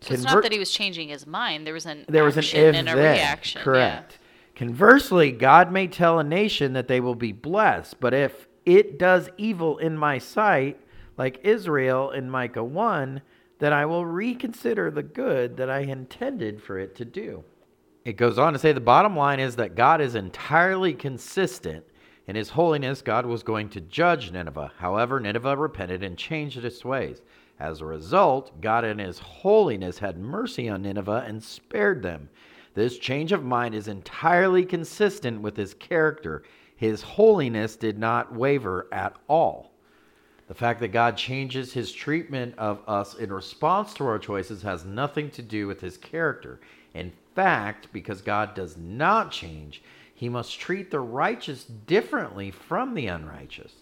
So 0.00 0.14
it's 0.14 0.24
not 0.24 0.42
that 0.42 0.50
he 0.50 0.58
was 0.58 0.72
changing 0.72 1.10
his 1.10 1.28
mind. 1.28 1.64
There 1.64 1.74
was 1.74 1.86
an 1.86 2.06
there 2.08 2.24
was 2.24 2.36
an 2.36 2.42
if 2.42 2.74
and 2.74 2.88
a 2.88 2.96
then. 2.96 3.14
reaction. 3.14 3.62
Correct. 3.62 4.12
Yeah. 4.14 4.18
Conversely, 4.54 5.32
God 5.32 5.72
may 5.72 5.86
tell 5.86 6.18
a 6.18 6.24
nation 6.24 6.74
that 6.74 6.88
they 6.88 7.00
will 7.00 7.14
be 7.14 7.32
blessed, 7.32 7.98
but 8.00 8.12
if 8.12 8.48
it 8.66 8.98
does 8.98 9.30
evil 9.36 9.78
in 9.78 9.96
my 9.96 10.18
sight, 10.18 10.78
like 11.16 11.40
Israel 11.44 12.10
in 12.10 12.30
Micah 12.30 12.64
1, 12.64 13.22
then 13.58 13.72
I 13.72 13.86
will 13.86 14.04
reconsider 14.04 14.90
the 14.90 15.02
good 15.02 15.56
that 15.56 15.70
I 15.70 15.80
intended 15.80 16.62
for 16.62 16.78
it 16.78 16.94
to 16.96 17.04
do. 17.04 17.44
It 18.04 18.16
goes 18.16 18.38
on 18.38 18.52
to 18.52 18.58
say 18.58 18.72
the 18.72 18.80
bottom 18.80 19.16
line 19.16 19.38
is 19.38 19.56
that 19.56 19.76
God 19.76 20.00
is 20.00 20.14
entirely 20.14 20.92
consistent. 20.92 21.84
In 22.26 22.36
his 22.36 22.50
holiness, 22.50 23.02
God 23.02 23.26
was 23.26 23.42
going 23.42 23.68
to 23.70 23.80
judge 23.80 24.32
Nineveh. 24.32 24.72
However, 24.78 25.20
Nineveh 25.20 25.56
repented 25.56 26.02
and 26.02 26.16
changed 26.16 26.64
its 26.64 26.84
ways. 26.84 27.22
As 27.60 27.80
a 27.80 27.86
result, 27.86 28.60
God 28.60 28.84
in 28.84 28.98
his 28.98 29.18
holiness 29.18 29.98
had 29.98 30.18
mercy 30.18 30.68
on 30.68 30.82
Nineveh 30.82 31.24
and 31.26 31.42
spared 31.42 32.02
them. 32.02 32.28
This 32.74 32.98
change 32.98 33.32
of 33.32 33.44
mind 33.44 33.74
is 33.74 33.88
entirely 33.88 34.64
consistent 34.64 35.40
with 35.40 35.56
his 35.56 35.74
character. 35.74 36.42
His 36.74 37.02
holiness 37.02 37.76
did 37.76 37.98
not 37.98 38.34
waver 38.34 38.88
at 38.92 39.14
all. 39.28 39.72
The 40.48 40.54
fact 40.54 40.80
that 40.80 40.88
God 40.88 41.16
changes 41.16 41.72
his 41.72 41.92
treatment 41.92 42.54
of 42.58 42.80
us 42.86 43.14
in 43.14 43.32
response 43.32 43.94
to 43.94 44.04
our 44.04 44.18
choices 44.18 44.62
has 44.62 44.84
nothing 44.84 45.30
to 45.30 45.42
do 45.42 45.66
with 45.66 45.80
his 45.80 45.96
character. 45.96 46.60
In 46.94 47.12
fact, 47.34 47.88
because 47.92 48.20
God 48.20 48.54
does 48.54 48.76
not 48.76 49.30
change, 49.30 49.82
he 50.14 50.28
must 50.28 50.58
treat 50.58 50.90
the 50.90 51.00
righteous 51.00 51.64
differently 51.64 52.50
from 52.50 52.94
the 52.94 53.06
unrighteous. 53.06 53.72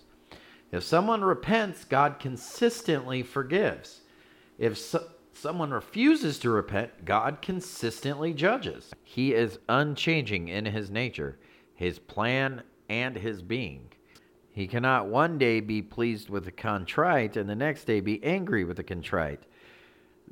If 0.72 0.84
someone 0.84 1.22
repents, 1.22 1.84
God 1.84 2.18
consistently 2.20 3.22
forgives. 3.22 4.00
If 4.58 4.78
so, 4.78 5.04
someone 5.40 5.70
refuses 5.70 6.38
to 6.38 6.50
repent, 6.50 7.04
God 7.04 7.40
consistently 7.40 8.34
judges. 8.34 8.92
He 9.02 9.32
is 9.32 9.58
unchanging 9.68 10.48
in 10.48 10.66
his 10.66 10.90
nature, 10.90 11.38
his 11.74 11.98
plan, 11.98 12.62
and 12.88 13.16
his 13.16 13.40
being. 13.40 13.92
He 14.52 14.66
cannot 14.66 15.06
one 15.06 15.38
day 15.38 15.60
be 15.60 15.80
pleased 15.80 16.28
with 16.28 16.44
the 16.44 16.52
contrite 16.52 17.36
and 17.36 17.48
the 17.48 17.54
next 17.54 17.84
day 17.84 18.00
be 18.00 18.22
angry 18.22 18.64
with 18.64 18.76
the 18.76 18.82
contrite. 18.82 19.44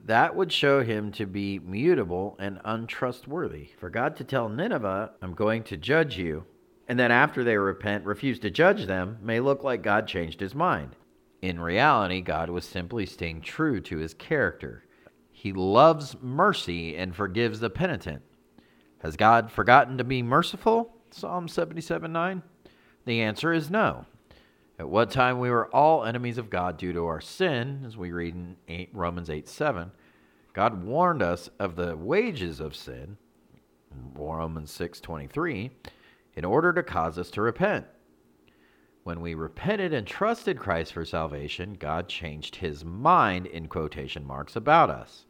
That 0.05 0.37
would 0.37 0.53
show 0.53 0.83
him 0.83 1.11
to 1.13 1.27
be 1.27 1.59
mutable 1.59 2.37
and 2.39 2.61
untrustworthy. 2.65 3.71
For 3.79 3.91
God 3.91 4.17
to 4.17 4.25
tell 4.25 4.49
Nineveh, 4.49 5.13
I'm 5.23 5.35
going 5.35 5.63
to 5.65 5.77
judge 5.77 6.19
you, 6.19 6.45
and 6.87 6.99
then 6.99 7.11
after 7.11 7.43
they 7.43 7.57
repent, 7.57 8.05
refuse 8.05 8.39
to 8.41 8.51
judge 8.51 8.87
them, 8.87 9.19
may 9.23 9.41
look 9.41 9.65
like 9.65 9.83
God 9.83 10.07
changed 10.07 10.41
his 10.41 10.55
mind. 10.55 10.97
In 11.41 11.61
reality, 11.61 12.21
God 12.21 12.51
was 12.51 12.65
simply 12.65 13.07
staying 13.07 13.41
true 13.43 13.81
to 13.83 13.99
his 13.99 14.15
character. 14.15 14.85
He 15.41 15.53
loves 15.53 16.17
mercy 16.21 16.97
and 16.97 17.15
forgives 17.15 17.61
the 17.61 17.71
penitent. 17.71 18.23
Has 19.03 19.17
God 19.17 19.53
forgotten 19.53 19.97
to 19.99 20.03
be 20.03 20.21
merciful? 20.21 20.97
Psalm 21.13 21.47
77 21.47 22.13
9. 22.13 22.43
The 23.05 23.21
answer 23.21 23.53
is 23.53 23.71
no. 23.71 24.05
At 24.81 24.89
what 24.89 25.13
time 25.13 25.39
we 25.39 25.49
were 25.49 25.73
all 25.73 26.05
enemies 26.05 26.39
of 26.39 26.51
God 26.51 26.77
due 26.77 26.93
to 26.93 27.07
our 27.07 27.21
sin, 27.21 27.85
as 27.87 27.97
we 27.97 28.11
read 28.11 28.35
in 28.35 28.57
8, 28.67 28.91
Romans 28.93 29.31
8 29.31 29.49
7. 29.49 29.93
God 30.55 30.83
warned 30.83 31.23
us 31.23 31.49
of 31.61 31.77
the 31.77 31.97
wages 31.97 32.59
of 32.59 32.75
sin, 32.75 33.17
Romans 34.15 34.73
6 34.73 35.01
23, 35.01 35.71
in 36.35 36.45
order 36.45 36.73
to 36.73 36.83
cause 36.83 37.17
us 37.17 37.31
to 37.31 37.43
repent. 37.43 37.87
When 39.05 39.21
we 39.21 39.35
repented 39.35 39.95
and 39.95 40.05
trusted 40.05 40.59
Christ 40.59 40.95
for 40.95 41.05
salvation, 41.05 41.77
God 41.79 42.09
changed 42.09 42.57
his 42.57 42.85
mind, 42.85 43.47
in 43.47 43.69
quotation 43.69 44.27
marks, 44.27 44.57
about 44.57 44.91
us 44.91 45.27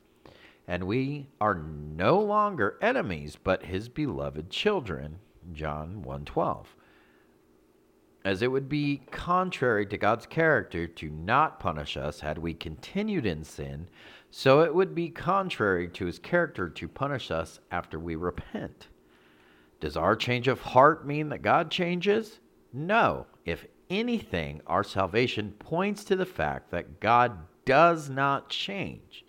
and 0.69 0.85
we 0.85 1.29
are 1.41 1.55
no 1.55 2.21
longer 2.21 2.79
enemies 2.81 3.37
but 3.43 3.65
his 3.65 3.89
beloved 3.89 4.49
children 4.51 5.19
john 5.53 6.05
1.12 6.07 6.67
as 8.25 8.43
it 8.43 8.53
would 8.53 8.69
be 8.69 9.03
contrary 9.11 9.85
to 9.87 9.99
god's 9.99 10.27
character 10.27 10.87
to 10.87 11.11
not 11.11 11.59
punish 11.59 11.97
us 11.97 12.21
had 12.21 12.39
we 12.39 12.55
continued 12.55 13.27
in 13.27 13.43
sin 13.43 13.89
so 14.31 14.61
it 14.61 14.75
would 14.75 14.95
be 14.95 15.09
contrary 15.09 15.89
to 15.89 16.07
his 16.07 16.19
character 16.19 16.69
to 16.69 16.89
punish 16.89 17.31
us 17.31 17.61
after 17.71 17.99
we 17.99 18.15
repent. 18.17 18.89
Does 19.81 19.97
our 19.97 20.17
change 20.17 20.49
of 20.49 20.61
heart 20.61 21.07
mean 21.07 21.29
that 21.31 21.43
god 21.43 21.71
changes? 21.71 22.41
No. 22.73 23.27
If 23.45 23.67
anything 23.89 24.61
our 24.67 24.85
salvation 24.85 25.53
points 25.59 26.05
to 26.05 26.17
the 26.17 26.27
fact 26.27 26.71
that 26.73 27.01
god 27.01 27.39
does 27.65 28.11
not 28.11 28.51
change 28.51 29.25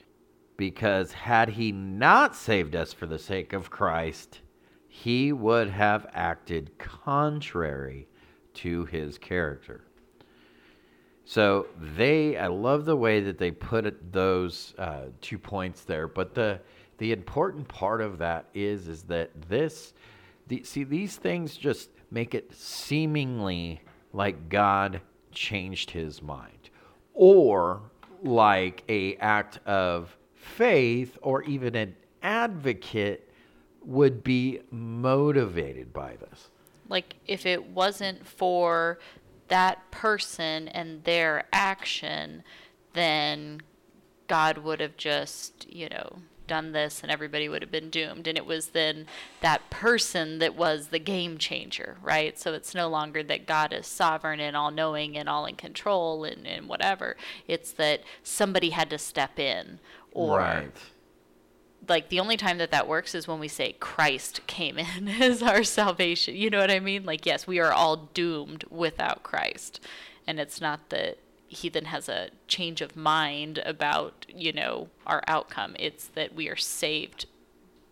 because 0.60 1.14
had 1.14 1.48
he 1.48 1.72
not 1.72 2.36
saved 2.36 2.76
us 2.76 2.92
for 2.92 3.06
the 3.06 3.18
sake 3.18 3.54
of 3.54 3.70
Christ, 3.70 4.42
he 4.90 5.32
would 5.32 5.70
have 5.70 6.06
acted 6.12 6.78
contrary 6.78 8.10
to 8.56 8.84
his 8.84 9.18
character. 9.18 9.86
So 11.24 11.68
they, 11.80 12.38
I 12.38 12.48
love 12.48 12.84
the 12.84 12.98
way 12.98 13.22
that 13.22 13.38
they 13.38 13.52
put 13.52 14.12
those 14.12 14.74
uh, 14.78 15.06
two 15.22 15.40
points 15.40 15.86
there. 15.86 16.10
But 16.10 16.36
the 16.36 16.60
the 16.98 17.14
important 17.14 17.70
part 17.70 18.02
of 18.02 18.18
that 18.18 18.48
is 18.54 18.90
is 18.90 19.04
that 19.04 19.30
this, 19.48 19.94
the, 20.50 20.62
see, 20.66 20.84
these 20.84 21.16
things 21.16 21.56
just 21.56 21.90
make 22.12 22.36
it 22.36 22.54
seemingly 22.54 23.80
like 24.12 24.50
God 24.50 25.00
changed 25.32 25.92
his 25.92 26.22
mind, 26.22 26.70
or 27.14 27.80
like 28.22 28.84
a 28.90 29.16
act 29.16 29.66
of 29.66 30.18
faith 30.40 31.18
or 31.22 31.44
even 31.44 31.76
an 31.76 31.96
advocate 32.24 33.30
would 33.84 34.24
be 34.24 34.60
motivated 34.72 35.94
by 35.94 36.16
this. 36.16 36.48
Like 36.88 37.16
if 37.28 37.46
it 37.46 37.68
wasn't 37.68 38.26
for 38.26 39.00
that 39.50 39.92
person 39.92 40.68
and 40.70 41.04
their 41.04 41.46
action, 41.52 42.44
then 42.94 43.62
God 44.28 44.60
would 44.60 44.80
have 44.80 44.98
just, 44.98 45.72
you 45.72 45.90
know, 45.90 46.20
done 46.50 46.74
this 46.74 47.02
and 47.02 47.10
everybody 47.10 47.48
would 47.48 47.62
have 47.62 47.72
been 47.72 47.90
doomed. 47.90 48.28
And 48.28 48.38
it 48.38 48.46
was 48.46 48.68
then 48.68 49.06
that 49.40 49.70
person 49.70 50.40
that 50.40 50.56
was 50.56 50.88
the 50.88 51.00
game 51.00 51.38
changer, 51.38 51.98
right? 52.04 52.38
So 52.38 52.54
it's 52.54 52.76
no 52.76 52.90
longer 52.90 53.24
that 53.24 53.48
God 53.48 53.72
is 53.72 53.88
sovereign 53.88 54.42
and 54.42 54.58
all 54.58 54.72
knowing 54.72 55.18
and 55.18 55.30
all 55.30 55.46
in 55.46 55.56
control 55.56 56.26
and, 56.26 56.46
and 56.46 56.68
whatever. 56.68 57.16
It's 57.48 57.72
that 57.74 58.02
somebody 58.24 58.72
had 58.72 58.90
to 58.90 58.98
step 58.98 59.40
in 59.40 59.80
or 60.12 60.40
right. 60.40 60.72
like 61.88 62.10
the 62.10 62.20
only 62.20 62.36
time 62.36 62.58
that 62.58 62.72
that 62.72 62.88
works 62.88 63.16
is 63.16 63.28
when 63.28 63.40
we 63.40 63.48
say 63.48 63.78
Christ 63.80 64.46
came 64.48 64.78
in 64.78 65.08
as 65.22 65.42
our 65.42 65.64
salvation. 65.64 66.36
You 66.36 66.50
know 66.50 66.60
what 66.60 66.72
I 66.72 66.82
mean? 66.82 67.06
Like 67.06 67.26
yes, 67.26 67.48
we 67.48 67.60
are 67.60 67.72
all 67.72 68.10
doomed 68.14 68.66
without 68.70 69.24
Christ. 69.24 69.80
And 70.28 70.40
it's 70.40 70.60
not 70.60 70.90
that 70.90 71.18
he 71.50 71.68
then 71.68 71.86
has 71.86 72.08
a 72.08 72.30
change 72.48 72.80
of 72.80 72.96
mind 72.96 73.58
about, 73.66 74.26
you 74.34 74.54
know, 74.54 74.88
our 75.06 75.24
outcome. 75.28 75.76
It's 75.80 76.06
that 76.08 76.36
we 76.36 76.48
are 76.48 76.56
saved 76.56 77.26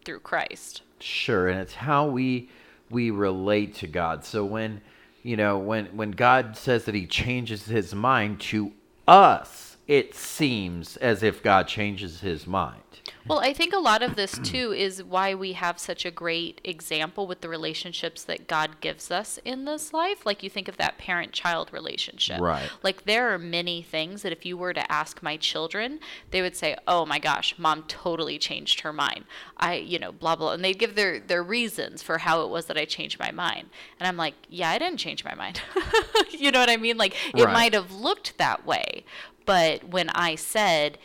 through 0.06 0.20
Christ. 0.20 0.84
Sure, 1.00 1.50
and 1.50 1.60
it's 1.60 1.74
how 1.74 2.08
we 2.08 2.50
we 2.89 3.12
relate 3.12 3.76
to 3.76 3.88
God. 3.88 4.24
So 4.24 4.46
when 4.46 4.82
you 5.24 5.36
know, 5.36 5.58
when 5.58 5.88
when 5.88 6.12
God 6.12 6.56
says 6.56 6.86
that 6.86 6.96
he 6.96 7.06
changes 7.08 7.65
his 7.65 7.93
mind 7.93 8.39
to 8.41 8.72
us, 9.08 9.67
it 9.88 10.13
seems 10.13 10.97
as 10.97 11.23
if 11.23 11.41
God 11.41 11.67
changes 11.67 12.19
his 12.19 12.45
mind. 12.45 12.82
Well, 13.28 13.39
I 13.39 13.54
think 13.54 13.73
a 13.73 13.80
lot 13.80 14.02
of 14.04 14.15
this 14.15 14.39
too 14.43 14.71
is 14.71 15.04
why 15.04 15.34
we 15.34 15.54
have 15.54 15.80
such 15.80 16.06
a 16.06 16.12
great 16.12 16.62
example 16.63 17.28
with 17.28 17.41
the 17.41 17.50
relationships 17.50 18.23
that 18.23 18.47
God 18.47 18.80
gives 18.80 19.12
us 19.12 19.38
in 19.43 19.65
this 19.65 19.93
life. 19.93 20.26
Like 20.26 20.43
you 20.43 20.50
think 20.50 20.67
of 20.67 20.78
that 20.78 20.97
parent 20.97 21.34
child 21.34 21.71
relationship. 21.73 22.39
Right. 22.39 22.69
Like 22.84 23.04
there 23.06 23.34
are 23.34 23.38
many 23.38 23.82
things 23.82 24.21
that 24.21 24.32
if 24.32 24.45
you 24.45 24.58
were 24.58 24.73
to 24.73 24.91
ask 24.91 25.21
my 25.21 25.36
children, 25.38 26.00
they 26.32 26.41
would 26.41 26.56
say, 26.56 26.76
"Oh 26.88 27.06
my 27.06 27.19
gosh, 27.19 27.56
mom 27.58 27.84
totally 27.88 28.38
changed 28.38 28.82
her 28.82 28.93
mind." 28.93 29.26
I, 29.58 29.76
you 29.76 30.00
know, 30.00 30.12
blah 30.12 30.36
blah, 30.36 30.54
and 30.54 30.63
they'd 30.63 30.80
give 30.80 30.95
their 30.95 31.19
their 31.19 31.43
reasons 31.43 32.02
for 32.02 32.19
how 32.19 32.41
it 32.41 32.50
was 32.50 32.67
that 32.67 32.78
I 32.78 32.86
changed 32.86 33.19
my 33.19 33.32
mind. 33.32 33.69
And 34.00 34.08
I'm 34.08 34.17
like, 34.17 34.36
"Yeah, 34.50 34.69
I 34.69 34.80
didn't 34.80 35.00
change 35.00 35.26
my 35.26 35.36
mind." 35.36 35.62
you 36.32 36.52
know 36.52 36.60
what 36.60 36.69
I 36.69 36.78
mean? 36.78 36.97
Like 36.97 37.15
it 37.36 37.43
right. 37.43 37.54
might 37.54 37.73
have 37.73 37.91
looked 37.91 38.38
that 38.38 38.65
way, 38.65 39.04
but 39.48 39.86
when 39.86 40.10
I 40.10 40.36
said, 40.36 41.00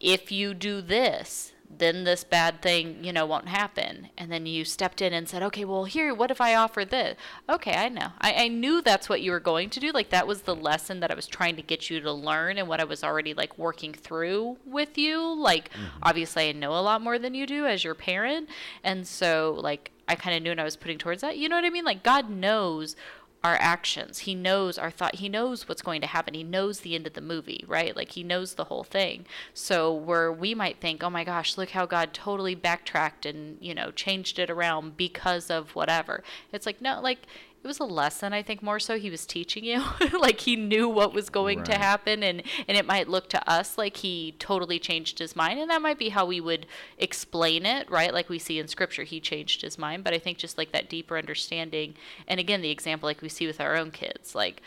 if 0.00 0.30
you 0.30 0.52
do 0.52 0.82
this, 0.82 1.52
then 1.78 2.04
this 2.04 2.24
bad 2.24 2.60
thing, 2.60 3.02
you 3.02 3.12
know, 3.12 3.24
won't 3.24 3.48
happen. 3.48 4.08
And 4.18 4.30
then 4.30 4.44
you 4.44 4.64
stepped 4.64 5.00
in 5.00 5.14
and 5.14 5.28
said, 5.28 5.42
okay, 5.44 5.64
well, 5.64 5.84
here, 5.84 6.12
what 6.12 6.30
if 6.30 6.40
I 6.40 6.54
offer 6.54 6.84
this? 6.84 7.16
Okay, 7.48 7.72
I 7.72 7.88
know. 7.88 8.08
I, 8.20 8.34
I 8.34 8.48
knew 8.48 8.82
that's 8.82 9.08
what 9.08 9.22
you 9.22 9.30
were 9.30 9.40
going 9.40 9.70
to 9.70 9.80
do. 9.80 9.90
Like, 9.90 10.10
that 10.10 10.26
was 10.26 10.42
the 10.42 10.54
lesson 10.54 11.00
that 11.00 11.10
I 11.10 11.14
was 11.14 11.26
trying 11.26 11.56
to 11.56 11.62
get 11.62 11.88
you 11.88 12.00
to 12.00 12.12
learn 12.12 12.58
and 12.58 12.68
what 12.68 12.80
I 12.80 12.84
was 12.84 13.02
already, 13.02 13.32
like, 13.32 13.56
working 13.56 13.94
through 13.94 14.58
with 14.66 14.98
you. 14.98 15.34
Like, 15.34 15.70
mm-hmm. 15.70 15.98
obviously, 16.02 16.50
I 16.50 16.52
know 16.52 16.72
a 16.72 16.82
lot 16.82 17.00
more 17.00 17.18
than 17.18 17.34
you 17.34 17.46
do 17.46 17.64
as 17.64 17.84
your 17.84 17.94
parent. 17.94 18.50
And 18.84 19.06
so, 19.06 19.56
like, 19.58 19.92
I 20.08 20.14
kind 20.14 20.36
of 20.36 20.42
knew 20.42 20.50
what 20.50 20.58
I 20.58 20.64
was 20.64 20.76
putting 20.76 20.98
towards 20.98 21.22
that. 21.22 21.38
You 21.38 21.48
know 21.48 21.56
what 21.56 21.64
I 21.64 21.70
mean? 21.70 21.84
Like, 21.84 22.02
God 22.02 22.28
knows 22.28 22.96
our 23.44 23.56
actions. 23.60 24.20
He 24.20 24.34
knows 24.34 24.78
our 24.78 24.90
thought. 24.90 25.16
He 25.16 25.28
knows 25.28 25.68
what's 25.68 25.82
going 25.82 26.00
to 26.00 26.06
happen. 26.06 26.34
He 26.34 26.44
knows 26.44 26.80
the 26.80 26.94
end 26.94 27.06
of 27.06 27.14
the 27.14 27.20
movie, 27.20 27.64
right? 27.66 27.96
Like 27.96 28.12
he 28.12 28.22
knows 28.22 28.54
the 28.54 28.64
whole 28.64 28.84
thing. 28.84 29.26
So 29.52 29.92
where 29.92 30.32
we 30.32 30.54
might 30.54 30.80
think, 30.80 31.02
"Oh 31.02 31.10
my 31.10 31.24
gosh, 31.24 31.56
look 31.56 31.70
how 31.70 31.86
God 31.86 32.12
totally 32.12 32.54
backtracked 32.54 33.26
and, 33.26 33.58
you 33.60 33.74
know, 33.74 33.90
changed 33.90 34.38
it 34.38 34.50
around 34.50 34.96
because 34.96 35.50
of 35.50 35.74
whatever." 35.74 36.22
It's 36.52 36.66
like, 36.66 36.80
no, 36.80 37.00
like 37.00 37.26
it 37.62 37.66
was 37.66 37.78
a 37.78 37.84
lesson 37.84 38.32
i 38.32 38.42
think 38.42 38.62
more 38.62 38.80
so 38.80 38.98
he 38.98 39.10
was 39.10 39.24
teaching 39.26 39.64
you 39.64 39.82
like 40.20 40.40
he 40.40 40.56
knew 40.56 40.88
what 40.88 41.12
was 41.12 41.30
going 41.30 41.58
right. 41.58 41.66
to 41.66 41.78
happen 41.78 42.22
and 42.22 42.42
and 42.66 42.76
it 42.76 42.86
might 42.86 43.08
look 43.08 43.28
to 43.28 43.50
us 43.50 43.78
like 43.78 43.98
he 43.98 44.34
totally 44.38 44.78
changed 44.78 45.18
his 45.18 45.36
mind 45.36 45.58
and 45.58 45.70
that 45.70 45.82
might 45.82 45.98
be 45.98 46.10
how 46.10 46.24
we 46.24 46.40
would 46.40 46.66
explain 46.98 47.64
it 47.64 47.90
right 47.90 48.12
like 48.12 48.28
we 48.28 48.38
see 48.38 48.58
in 48.58 48.68
scripture 48.68 49.04
he 49.04 49.20
changed 49.20 49.62
his 49.62 49.78
mind 49.78 50.02
but 50.02 50.12
i 50.12 50.18
think 50.18 50.38
just 50.38 50.58
like 50.58 50.72
that 50.72 50.88
deeper 50.88 51.16
understanding 51.16 51.94
and 52.26 52.40
again 52.40 52.62
the 52.62 52.70
example 52.70 53.06
like 53.06 53.22
we 53.22 53.28
see 53.28 53.46
with 53.46 53.60
our 53.60 53.76
own 53.76 53.90
kids 53.90 54.34
like 54.34 54.62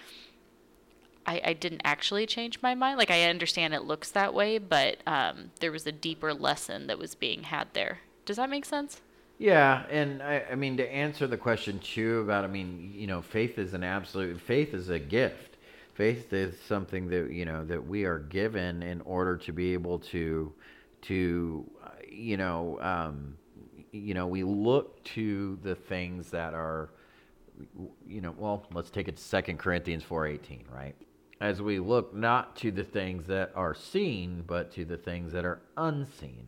I, 1.27 1.41
I 1.43 1.53
didn't 1.53 1.81
actually 1.83 2.25
change 2.27 2.61
my 2.61 2.75
mind. 2.75 2.97
Like 2.97 3.11
I 3.11 3.23
understand 3.23 3.73
it 3.73 3.83
looks 3.83 4.11
that 4.11 4.33
way, 4.33 4.57
but 4.57 4.97
um, 5.07 5.51
there 5.59 5.71
was 5.71 5.87
a 5.87 5.91
deeper 5.91 6.33
lesson 6.33 6.87
that 6.87 6.99
was 6.99 7.15
being 7.15 7.43
had 7.43 7.69
there. 7.73 8.01
Does 8.25 8.37
that 8.37 8.49
make 8.49 8.65
sense? 8.65 9.01
Yeah, 9.37 9.85
and 9.89 10.23
I, 10.23 10.45
I 10.51 10.55
mean 10.55 10.77
to 10.77 10.89
answer 10.89 11.27
the 11.27 11.37
question 11.37 11.79
too 11.79 12.19
about 12.19 12.45
I 12.45 12.47
mean 12.47 12.93
you 12.95 13.07
know 13.07 13.21
faith 13.21 13.59
is 13.59 13.73
an 13.73 13.83
absolute 13.83 14.39
faith 14.39 14.73
is 14.73 14.89
a 14.89 14.99
gift. 14.99 15.57
Faith 15.93 16.31
is 16.33 16.59
something 16.61 17.07
that 17.09 17.31
you 17.31 17.45
know 17.45 17.65
that 17.65 17.85
we 17.85 18.05
are 18.05 18.19
given 18.19 18.81
in 18.83 19.01
order 19.01 19.37
to 19.37 19.51
be 19.51 19.73
able 19.73 19.99
to 19.99 20.53
to 21.03 21.69
uh, 21.83 21.89
you 22.09 22.37
know 22.37 22.79
um, 22.81 23.37
you 23.91 24.13
know 24.13 24.27
we 24.27 24.43
look 24.43 25.03
to 25.03 25.59
the 25.63 25.75
things 25.75 26.31
that 26.31 26.53
are 26.53 26.89
you 28.07 28.21
know 28.21 28.33
well 28.37 28.65
let's 28.73 28.89
take 28.89 29.07
it 29.09 29.17
to 29.17 29.23
Second 29.23 29.59
Corinthians 29.59 30.03
four 30.03 30.27
eighteen 30.27 30.63
right 30.73 30.95
as 31.41 31.61
we 31.61 31.79
look 31.79 32.13
not 32.13 32.55
to 32.55 32.71
the 32.71 32.83
things 32.83 33.27
that 33.27 33.51
are 33.53 33.73
seen 33.75 34.43
but 34.47 34.71
to 34.71 34.85
the 34.85 34.97
things 34.97 35.33
that 35.33 35.43
are 35.43 35.61
unseen 35.75 36.47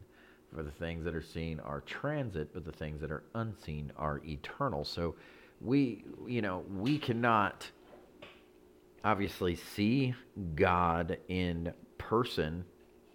for 0.54 0.64
the 0.64 0.72
things 0.72 1.04
that 1.04 1.16
are 1.16 1.22
seen 1.22 1.60
are 1.62 1.82
transit 1.82 2.50
but 2.54 2.66
the 2.66 2.72
things 2.72 3.02
that 3.02 3.12
are 3.12 3.24
unseen 3.36 3.92
are 3.98 4.22
eternal 4.26 4.84
so 4.84 5.16
we 5.62 6.04
you 6.26 6.42
know 6.42 6.64
we 6.76 6.98
cannot 6.98 7.70
obviously 9.04 9.56
see 9.56 10.14
God 10.56 11.18
in 11.30 11.74
person 11.98 12.66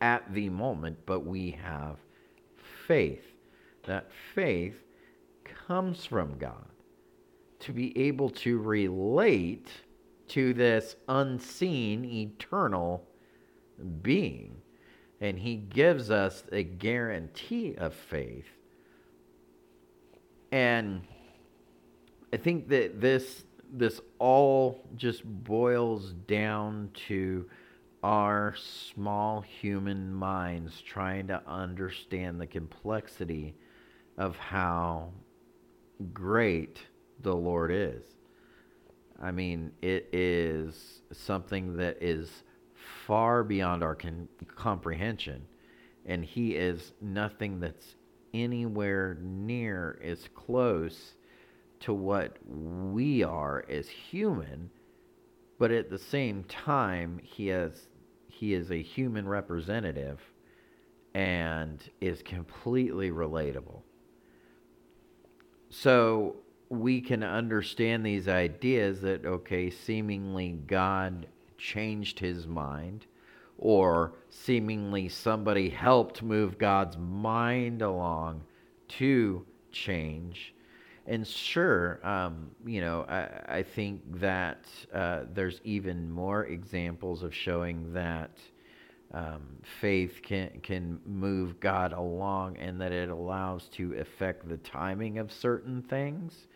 at 0.01 0.33
the 0.33 0.49
moment, 0.49 0.99
but 1.07 1.21
we 1.21 1.51
have 1.63 1.97
faith. 2.87 3.25
That 3.87 4.11
faith 4.35 4.77
comes 5.45 6.05
from 6.05 6.39
God 6.39 6.67
to 7.61 7.73
be 7.73 7.97
able 7.99 8.31
to 8.31 8.59
relate 8.59 9.69
to 10.29 10.55
this 10.55 10.97
unseen, 11.09 12.05
eternal 12.05 13.07
being. 14.03 14.57
And 15.23 15.39
he 15.39 15.55
gives 15.55 16.11
us 16.11 16.43
a 16.51 16.65
guarantee 16.65 17.77
of 17.77 17.95
faith. 17.95 18.49
And 20.51 21.03
I 22.33 22.37
think 22.37 22.69
that 22.69 23.01
this 23.01 23.45
this 23.73 24.01
all 24.19 24.83
just 24.97 25.25
boils 25.25 26.13
down 26.27 26.91
to 27.09 27.49
our 28.03 28.55
small 28.57 29.41
human 29.41 30.13
minds 30.13 30.81
trying 30.83 31.29
to 31.29 31.41
understand 31.47 32.41
the 32.41 32.47
complexity 32.47 33.55
of 34.19 34.37
how 34.37 35.09
great 36.13 36.81
the 37.23 37.35
Lord 37.35 37.71
is. 37.71 38.03
I 39.23 39.31
mean, 39.31 39.71
it 39.81 40.09
is 40.13 41.01
something 41.13 41.77
that 41.77 42.03
is 42.03 42.43
far 43.07 43.45
beyond 43.45 43.83
our 43.83 43.95
con- 43.95 44.29
comprehension, 44.57 45.47
and 46.07 46.25
He 46.25 46.57
is 46.57 46.93
nothing 47.01 47.61
that's 47.61 47.97
anywhere 48.35 49.19
near 49.21 50.01
as 50.03 50.29
close 50.35 51.15
to 51.81 51.93
what 51.93 52.37
we 52.47 53.23
are 53.23 53.65
as 53.69 53.89
human, 53.89 54.71
but 55.59 55.71
at 55.71 55.91
the 55.91 55.99
same 55.99 56.45
time, 56.45 57.21
he 57.23 57.49
has 57.49 57.89
he 58.29 58.55
is 58.55 58.71
a 58.71 58.81
human 58.83 59.29
representative 59.29 60.21
and 61.15 61.83
is 62.01 62.23
completely 62.23 63.11
relatable. 63.11 63.83
So 65.69 66.37
we 66.69 67.01
can 67.01 67.23
understand 67.23 68.07
these 68.07 68.29
ideas 68.29 69.01
that 69.03 69.27
okay, 69.27 69.71
seemingly 69.71 70.53
God 70.67 71.27
changed 71.63 72.19
his 72.19 72.47
mind 72.47 73.07
or 73.59 74.15
seemingly 74.29 75.09
somebody 75.09 75.69
helped 75.69 76.23
move 76.23 76.59
God's 76.59 76.97
mind 76.99 77.83
along 77.83 78.43
to 78.89 79.47
change 79.71 80.55
and 81.07 81.27
sure, 81.27 82.05
um, 82.07 82.51
you 82.65 82.81
know, 82.81 83.05
I, 83.09 83.59
I 83.59 83.63
think 83.63 84.03
that 84.21 84.67
uh, 84.95 85.23
there's 85.33 85.61
even 85.65 86.11
more 86.11 86.45
examples 86.45 87.23
of 87.23 87.35
showing 87.35 87.93
that 87.93 88.39
um, 89.13 89.43
faith 89.81 90.21
can 90.23 90.61
can 90.63 91.01
move 91.05 91.59
God 91.61 91.93
along, 91.93 92.57
and 92.59 92.81
that 92.81 92.93
it 92.93 93.11
allows 93.11 93.69
to 93.73 93.95
affect 93.99 94.49
the 94.49 94.57
timing 94.59 95.19
of 95.19 95.33
certain 95.33 95.83
things. 95.83 96.47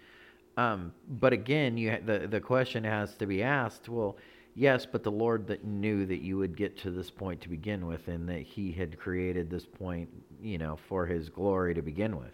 Um, 0.56 0.92
but 1.08 1.32
again, 1.32 1.76
you 1.76 1.98
the 2.06 2.28
the 2.30 2.40
question 2.40 2.84
has 2.84 3.14
to 3.16 3.26
be 3.26 3.42
asked. 3.42 3.88
Well, 3.88 4.16
yes, 4.56 4.86
but 4.86 5.04
the 5.04 5.12
Lord 5.12 5.46
that 5.46 5.64
knew 5.64 6.04
that 6.06 6.22
you 6.22 6.38
would 6.38 6.56
get 6.56 6.76
to 6.78 6.90
this 6.90 7.10
point 7.10 7.40
to 7.42 7.48
begin 7.48 7.86
with, 7.86 8.08
and 8.08 8.28
that 8.28 8.42
He 8.42 8.72
had 8.72 8.98
created 8.98 9.48
this 9.48 9.66
point, 9.66 10.08
you 10.42 10.58
know, 10.58 10.76
for 10.88 11.06
His 11.06 11.28
glory 11.28 11.74
to 11.74 11.82
begin 11.82 12.16
with. 12.16 12.32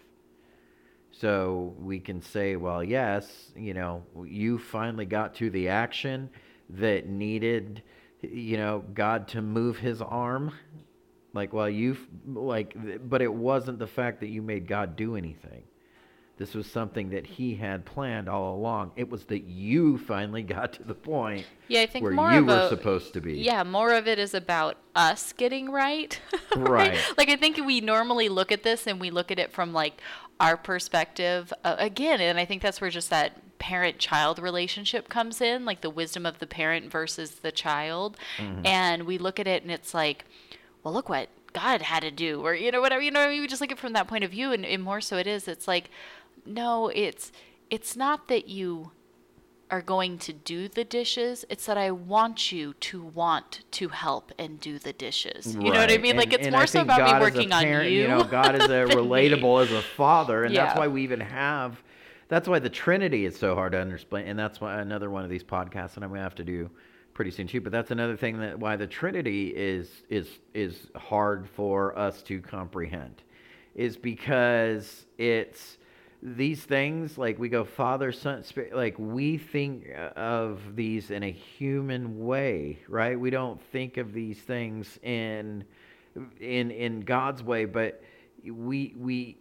So 1.11 1.75
we 1.77 1.99
can 1.99 2.21
say, 2.21 2.55
well, 2.55 2.83
yes, 2.83 3.51
you 3.55 3.75
know, 3.75 4.03
you 4.25 4.57
finally 4.57 5.05
got 5.05 5.35
to 5.35 5.51
the 5.51 5.69
action 5.69 6.29
that 6.71 7.07
needed, 7.07 7.83
you 8.21 8.57
know, 8.57 8.83
God 8.93 9.27
to 9.29 9.41
move 9.41 9.77
his 9.77 10.01
arm. 10.01 10.51
Like, 11.33 11.53
well, 11.53 11.69
you've, 11.69 12.07
like, 12.27 12.75
but 13.07 13.21
it 13.21 13.31
wasn't 13.31 13.77
the 13.77 13.87
fact 13.87 14.21
that 14.21 14.29
you 14.29 14.41
made 14.41 14.67
God 14.67 14.95
do 14.95 15.15
anything. 15.15 15.63
This 16.43 16.55
was 16.55 16.69
something 16.69 17.11
that 17.11 17.25
he 17.25 17.55
had 17.55 17.85
planned 17.85 18.27
all 18.27 18.53
along. 18.53 18.91
It 18.97 19.09
was 19.09 19.23
that 19.27 19.45
you 19.45 19.97
finally 19.97 20.43
got 20.43 20.73
to 20.73 20.83
the 20.83 20.93
point 20.93 21.45
yeah, 21.69 21.79
I 21.79 21.85
think 21.85 22.03
where 22.03 22.11
more 22.11 22.33
you 22.33 22.43
were 22.43 22.65
a, 22.65 22.67
supposed 22.67 23.13
to 23.13 23.21
be. 23.21 23.35
Yeah, 23.35 23.63
more 23.63 23.93
of 23.93 24.09
it 24.09 24.19
is 24.19 24.33
about 24.33 24.75
us 24.93 25.31
getting 25.31 25.71
right. 25.71 26.19
Right. 26.57 26.99
Like 27.17 27.29
I 27.29 27.37
think 27.37 27.65
we 27.65 27.79
normally 27.79 28.27
look 28.27 28.51
at 28.51 28.63
this 28.63 28.87
and 28.87 28.99
we 28.99 29.09
look 29.09 29.31
at 29.31 29.39
it 29.39 29.53
from 29.53 29.71
like 29.71 30.01
our 30.37 30.57
perspective 30.57 31.53
uh, 31.63 31.77
again, 31.79 32.19
and 32.19 32.37
I 32.37 32.43
think 32.43 32.61
that's 32.61 32.81
where 32.81 32.89
just 32.89 33.09
that 33.09 33.57
parent-child 33.57 34.37
relationship 34.37 35.07
comes 35.07 35.39
in, 35.39 35.63
like 35.63 35.79
the 35.79 35.89
wisdom 35.89 36.25
of 36.25 36.39
the 36.39 36.45
parent 36.45 36.91
versus 36.91 37.35
the 37.35 37.53
child. 37.53 38.17
Mm-hmm. 38.37 38.65
And 38.65 39.03
we 39.03 39.17
look 39.17 39.39
at 39.39 39.47
it 39.47 39.63
and 39.63 39.71
it's 39.71 39.93
like, 39.93 40.25
well, 40.83 40.93
look 40.93 41.07
what 41.07 41.29
God 41.53 41.83
had 41.83 42.01
to 42.01 42.11
do, 42.11 42.41
or 42.41 42.53
you 42.53 42.71
know 42.71 42.81
whatever. 42.81 43.01
You 43.01 43.11
know, 43.11 43.29
we 43.29 43.47
just 43.47 43.61
look 43.61 43.71
at 43.71 43.77
it 43.77 43.81
from 43.81 43.93
that 43.93 44.07
point 44.07 44.23
of 44.23 44.31
view, 44.31 44.51
and, 44.51 44.65
and 44.65 44.83
more 44.83 44.99
so 44.99 45.17
it 45.17 45.27
is. 45.27 45.47
It's 45.47 45.67
like, 45.67 45.89
no, 46.45 46.89
it's 46.89 47.31
it's 47.69 47.95
not 47.95 48.27
that 48.27 48.47
you 48.47 48.91
are 49.71 49.81
going 49.81 50.19
to 50.19 50.31
do 50.33 50.67
the 50.67 50.83
dishes. 50.83 51.45
It's 51.49 51.65
that 51.65 51.77
I 51.77 51.89
want 51.89 52.51
you 52.51 52.73
to 52.75 53.01
want 53.01 53.63
to 53.71 53.87
help 53.87 54.31
and 54.37 54.59
do 54.59 54.77
the 54.77 54.93
dishes. 54.93 55.55
You 55.55 55.71
know 55.71 55.79
what 55.79 55.89
I 55.89 55.93
Right. 55.93 56.01
mean? 56.01 56.15
like 56.17 56.31
it's 56.33 56.47
more 56.49 56.61
I 56.61 56.65
so 56.65 56.81
about 56.81 56.99
God 56.99 57.15
me 57.15 57.25
working 57.25 57.51
on 57.53 57.63
parent, 57.63 57.91
you. 57.91 58.07
know, 58.07 58.23
God 58.23 58.55
is 58.55 58.65
a 58.65 58.67
than 58.67 58.87
me. 58.89 58.95
relatable 58.95 59.63
as 59.63 59.71
a 59.71 59.81
father, 59.81 60.43
and 60.43 60.55
that's 60.55 60.75
why 60.77 60.87
we 60.87 61.01
even 61.03 61.19
have. 61.19 61.81
That's 62.27 62.47
why 62.47 62.59
the 62.59 62.69
Trinity 62.69 63.25
is 63.25 63.37
so 63.37 63.55
hard 63.55 63.71
to 63.73 63.79
understand, 63.79 64.27
and 64.27 64.37
that's 64.37 64.61
why 64.61 64.79
another 64.79 65.09
one 65.09 65.23
of 65.23 65.29
these 65.29 65.43
podcasts, 65.43 65.95
and 65.95 66.03
I'm 66.03 66.11
gonna 66.11 66.21
have 66.21 66.35
to 66.35 66.43
do 66.43 66.69
pretty 67.13 67.31
soon 67.31 67.47
too. 67.47 67.61
But 67.61 67.71
that's 67.71 67.91
another 67.91 68.15
thing 68.15 68.39
that 68.39 68.59
why 68.59 68.75
the 68.75 68.87
Trinity 68.87 69.47
is 69.55 69.89
is 70.09 70.27
is 70.53 70.87
hard 70.95 71.47
for 71.49 71.97
us 71.97 72.21
to 72.23 72.41
comprehend, 72.41 73.23
is 73.75 73.97
because 73.97 75.05
it's 75.17 75.77
these 76.25 76.63
things 76.63 77.17
like 77.17 77.37
we 77.37 77.49
go 77.49 77.65
father 77.65 78.13
son 78.13 78.43
spirit 78.45 78.73
like 78.73 78.95
we 78.97 79.37
think 79.37 79.89
uh, 79.93 80.17
of 80.17 80.61
these 80.73 81.11
in 81.11 81.21
a 81.21 81.31
human 81.31 82.25
way 82.25 82.79
right? 82.87 83.19
We 83.19 83.29
don't 83.29 83.61
think 83.71 83.97
of 83.97 84.13
these 84.13 84.39
things 84.39 84.97
in 85.03 85.65
in 86.39 86.71
in 86.71 87.01
god's 87.01 87.43
way 87.43 87.65
but 87.65 88.01
we 88.45 88.95
we 88.97 89.37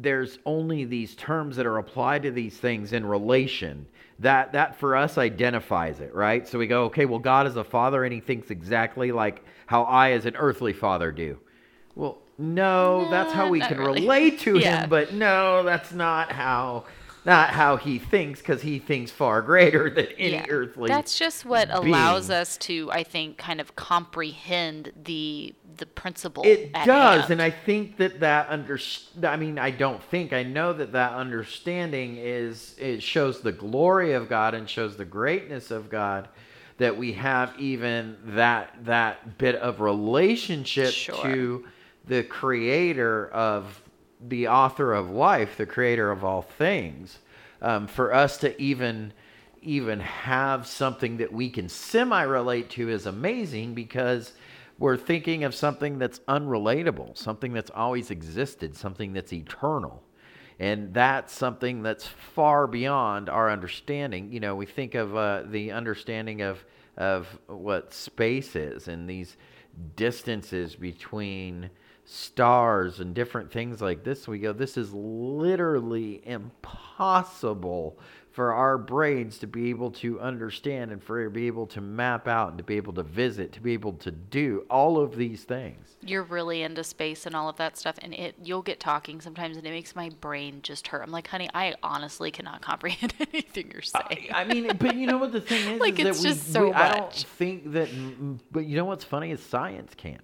there's 0.00 0.38
only 0.44 0.84
these 0.84 1.14
terms 1.14 1.56
that 1.56 1.64
are 1.64 1.78
applied 1.78 2.24
to 2.24 2.30
these 2.30 2.56
things 2.56 2.92
in 2.92 3.06
relation. 3.06 3.86
That 4.18 4.52
that 4.52 4.78
for 4.78 4.96
us 4.96 5.16
identifies 5.16 6.00
it 6.00 6.14
right? 6.14 6.46
So 6.46 6.58
we 6.58 6.66
go 6.66 6.84
okay 6.84 7.06
well 7.06 7.18
god 7.18 7.46
is 7.46 7.56
a 7.56 7.64
father 7.64 8.04
and 8.04 8.12
he 8.12 8.20
thinks 8.20 8.50
exactly 8.50 9.10
like 9.10 9.42
how 9.66 9.84
i 9.84 10.10
as 10.10 10.26
an 10.26 10.36
earthly 10.36 10.74
father 10.74 11.12
do. 11.12 11.38
Well 11.94 12.18
no, 12.40 13.08
that's 13.10 13.32
how 13.32 13.48
we 13.48 13.60
can 13.60 13.78
really. 13.78 14.00
relate 14.02 14.40
to 14.40 14.58
Yeah. 14.58 14.82
him 14.82 14.90
but 14.90 15.12
no 15.12 15.62
that's 15.62 15.92
not 15.92 16.32
how 16.32 16.84
not 17.26 17.50
how 17.50 17.76
he 17.76 17.98
thinks 17.98 18.40
because 18.40 18.62
he 18.62 18.78
thinks 18.78 19.10
far 19.10 19.42
greater 19.42 19.90
than 19.90 20.06
any 20.18 20.32
Yeah. 20.32 20.46
earthly 20.48 20.88
That's 20.88 21.18
just 21.18 21.44
what 21.44 21.68
allows 21.70 22.30
us 22.30 22.56
to, 22.58 22.90
I 22.92 23.02
think, 23.02 23.36
kind 23.36 23.60
of 23.60 23.76
comprehend 23.76 24.92
the 25.04 25.54
the 25.76 25.84
principle. 25.86 26.42
It 26.44 26.72
does, 26.72 27.20
hand. 27.22 27.30
and 27.32 27.42
I 27.42 27.50
think 27.50 27.96
that 27.98 28.20
that 28.20 28.48
under. 28.50 28.78
I 29.22 29.36
mean, 29.36 29.58
I 29.58 29.70
don't 29.70 30.02
think 30.04 30.32
I 30.32 30.42
know 30.42 30.72
that 30.72 30.92
that 30.92 31.12
understanding 31.12 32.16
is 32.18 32.74
it 32.78 33.02
shows 33.02 33.40
the 33.42 33.52
glory 33.52 34.12
of 34.12 34.28
God 34.28 34.54
and 34.54 34.68
shows 34.68 34.96
the 34.96 35.04
greatness 35.04 35.70
of 35.70 35.90
God. 35.90 36.28
That 36.78 36.96
we 36.96 37.12
have 37.12 37.52
even 37.58 38.16
that 38.24 38.74
that 38.86 39.36
bit 39.38 39.56
of 39.56 39.80
relationship 39.82 40.92
Sure. 40.92 41.22
to 41.22 41.64
the 42.10 42.24
Creator 42.24 43.28
of 43.28 43.82
the 44.20 44.48
author 44.48 44.92
of 44.92 45.10
life, 45.10 45.56
the 45.56 45.64
Creator 45.64 46.10
of 46.10 46.24
all 46.24 46.42
things, 46.42 47.20
um, 47.62 47.86
for 47.86 48.12
us 48.12 48.36
to 48.38 48.60
even 48.60 49.12
even 49.62 50.00
have 50.00 50.66
something 50.66 51.18
that 51.18 51.32
we 51.32 51.50
can 51.50 51.68
semi 51.68 52.22
relate 52.22 52.68
to 52.70 52.88
is 52.88 53.06
amazing 53.06 53.74
because 53.74 54.32
we're 54.78 54.96
thinking 54.96 55.44
of 55.44 55.54
something 55.54 55.98
that's 55.98 56.18
unrelatable, 56.20 57.16
something 57.16 57.52
that's 57.52 57.70
always 57.70 58.10
existed, 58.10 58.74
something 58.74 59.12
that's 59.12 59.32
eternal. 59.32 60.02
And 60.58 60.92
that's 60.92 61.32
something 61.32 61.82
that's 61.82 62.06
far 62.06 62.66
beyond 62.66 63.28
our 63.28 63.50
understanding. 63.50 64.32
You 64.32 64.40
know, 64.40 64.56
we 64.56 64.66
think 64.66 64.94
of 64.94 65.14
uh, 65.14 65.44
the 65.46 65.70
understanding 65.70 66.42
of 66.42 66.64
of 66.96 67.28
what 67.46 67.94
space 67.94 68.56
is 68.56 68.88
and 68.88 69.08
these 69.08 69.36
distances 69.94 70.74
between 70.74 71.70
stars 72.04 73.00
and 73.00 73.14
different 73.14 73.50
things 73.52 73.80
like 73.80 74.04
this. 74.04 74.26
We 74.26 74.38
go, 74.38 74.52
this 74.52 74.76
is 74.76 74.92
literally 74.92 76.22
impossible 76.26 77.98
for 78.32 78.52
our 78.52 78.78
brains 78.78 79.38
to 79.38 79.46
be 79.46 79.70
able 79.70 79.90
to 79.90 80.20
understand 80.20 80.92
and 80.92 81.02
for 81.02 81.24
to 81.24 81.30
be 81.30 81.48
able 81.48 81.66
to 81.66 81.80
map 81.80 82.28
out 82.28 82.50
and 82.50 82.58
to 82.58 82.64
be 82.64 82.76
able 82.76 82.92
to 82.92 83.02
visit, 83.02 83.52
to 83.52 83.60
be 83.60 83.72
able 83.72 83.92
to 83.94 84.10
do 84.10 84.64
all 84.70 84.98
of 84.98 85.16
these 85.16 85.42
things. 85.42 85.96
You're 86.00 86.22
really 86.22 86.62
into 86.62 86.84
space 86.84 87.26
and 87.26 87.34
all 87.34 87.48
of 87.48 87.56
that 87.56 87.76
stuff, 87.76 87.96
and 88.00 88.14
it 88.14 88.36
you'll 88.42 88.62
get 88.62 88.78
talking 88.78 89.20
sometimes, 89.20 89.56
and 89.56 89.66
it 89.66 89.70
makes 89.70 89.96
my 89.96 90.10
brain 90.20 90.60
just 90.62 90.86
hurt. 90.86 91.02
I'm 91.02 91.10
like, 91.10 91.26
honey, 91.26 91.50
I 91.52 91.74
honestly 91.82 92.30
cannot 92.30 92.62
comprehend 92.62 93.14
anything 93.32 93.72
you're 93.72 93.82
saying. 93.82 94.28
I, 94.32 94.42
I 94.42 94.44
mean, 94.44 94.70
but 94.78 94.94
you 94.94 95.06
know 95.06 95.18
what 95.18 95.32
the 95.32 95.40
thing 95.40 95.68
is? 95.74 95.80
Like, 95.80 95.98
is 95.98 96.06
it's 96.06 96.18
that 96.22 96.28
we, 96.28 96.34
just 96.34 96.52
so 96.52 96.66
we- 96.68 96.72
I 96.72 96.96
don't 96.98 97.12
think 97.12 97.72
that. 97.72 97.88
Mm, 97.88 98.38
but 98.52 98.64
you 98.64 98.76
know 98.76 98.84
what's 98.84 99.04
funny 99.04 99.32
is 99.32 99.40
science 99.42 99.92
can't. 99.96 100.20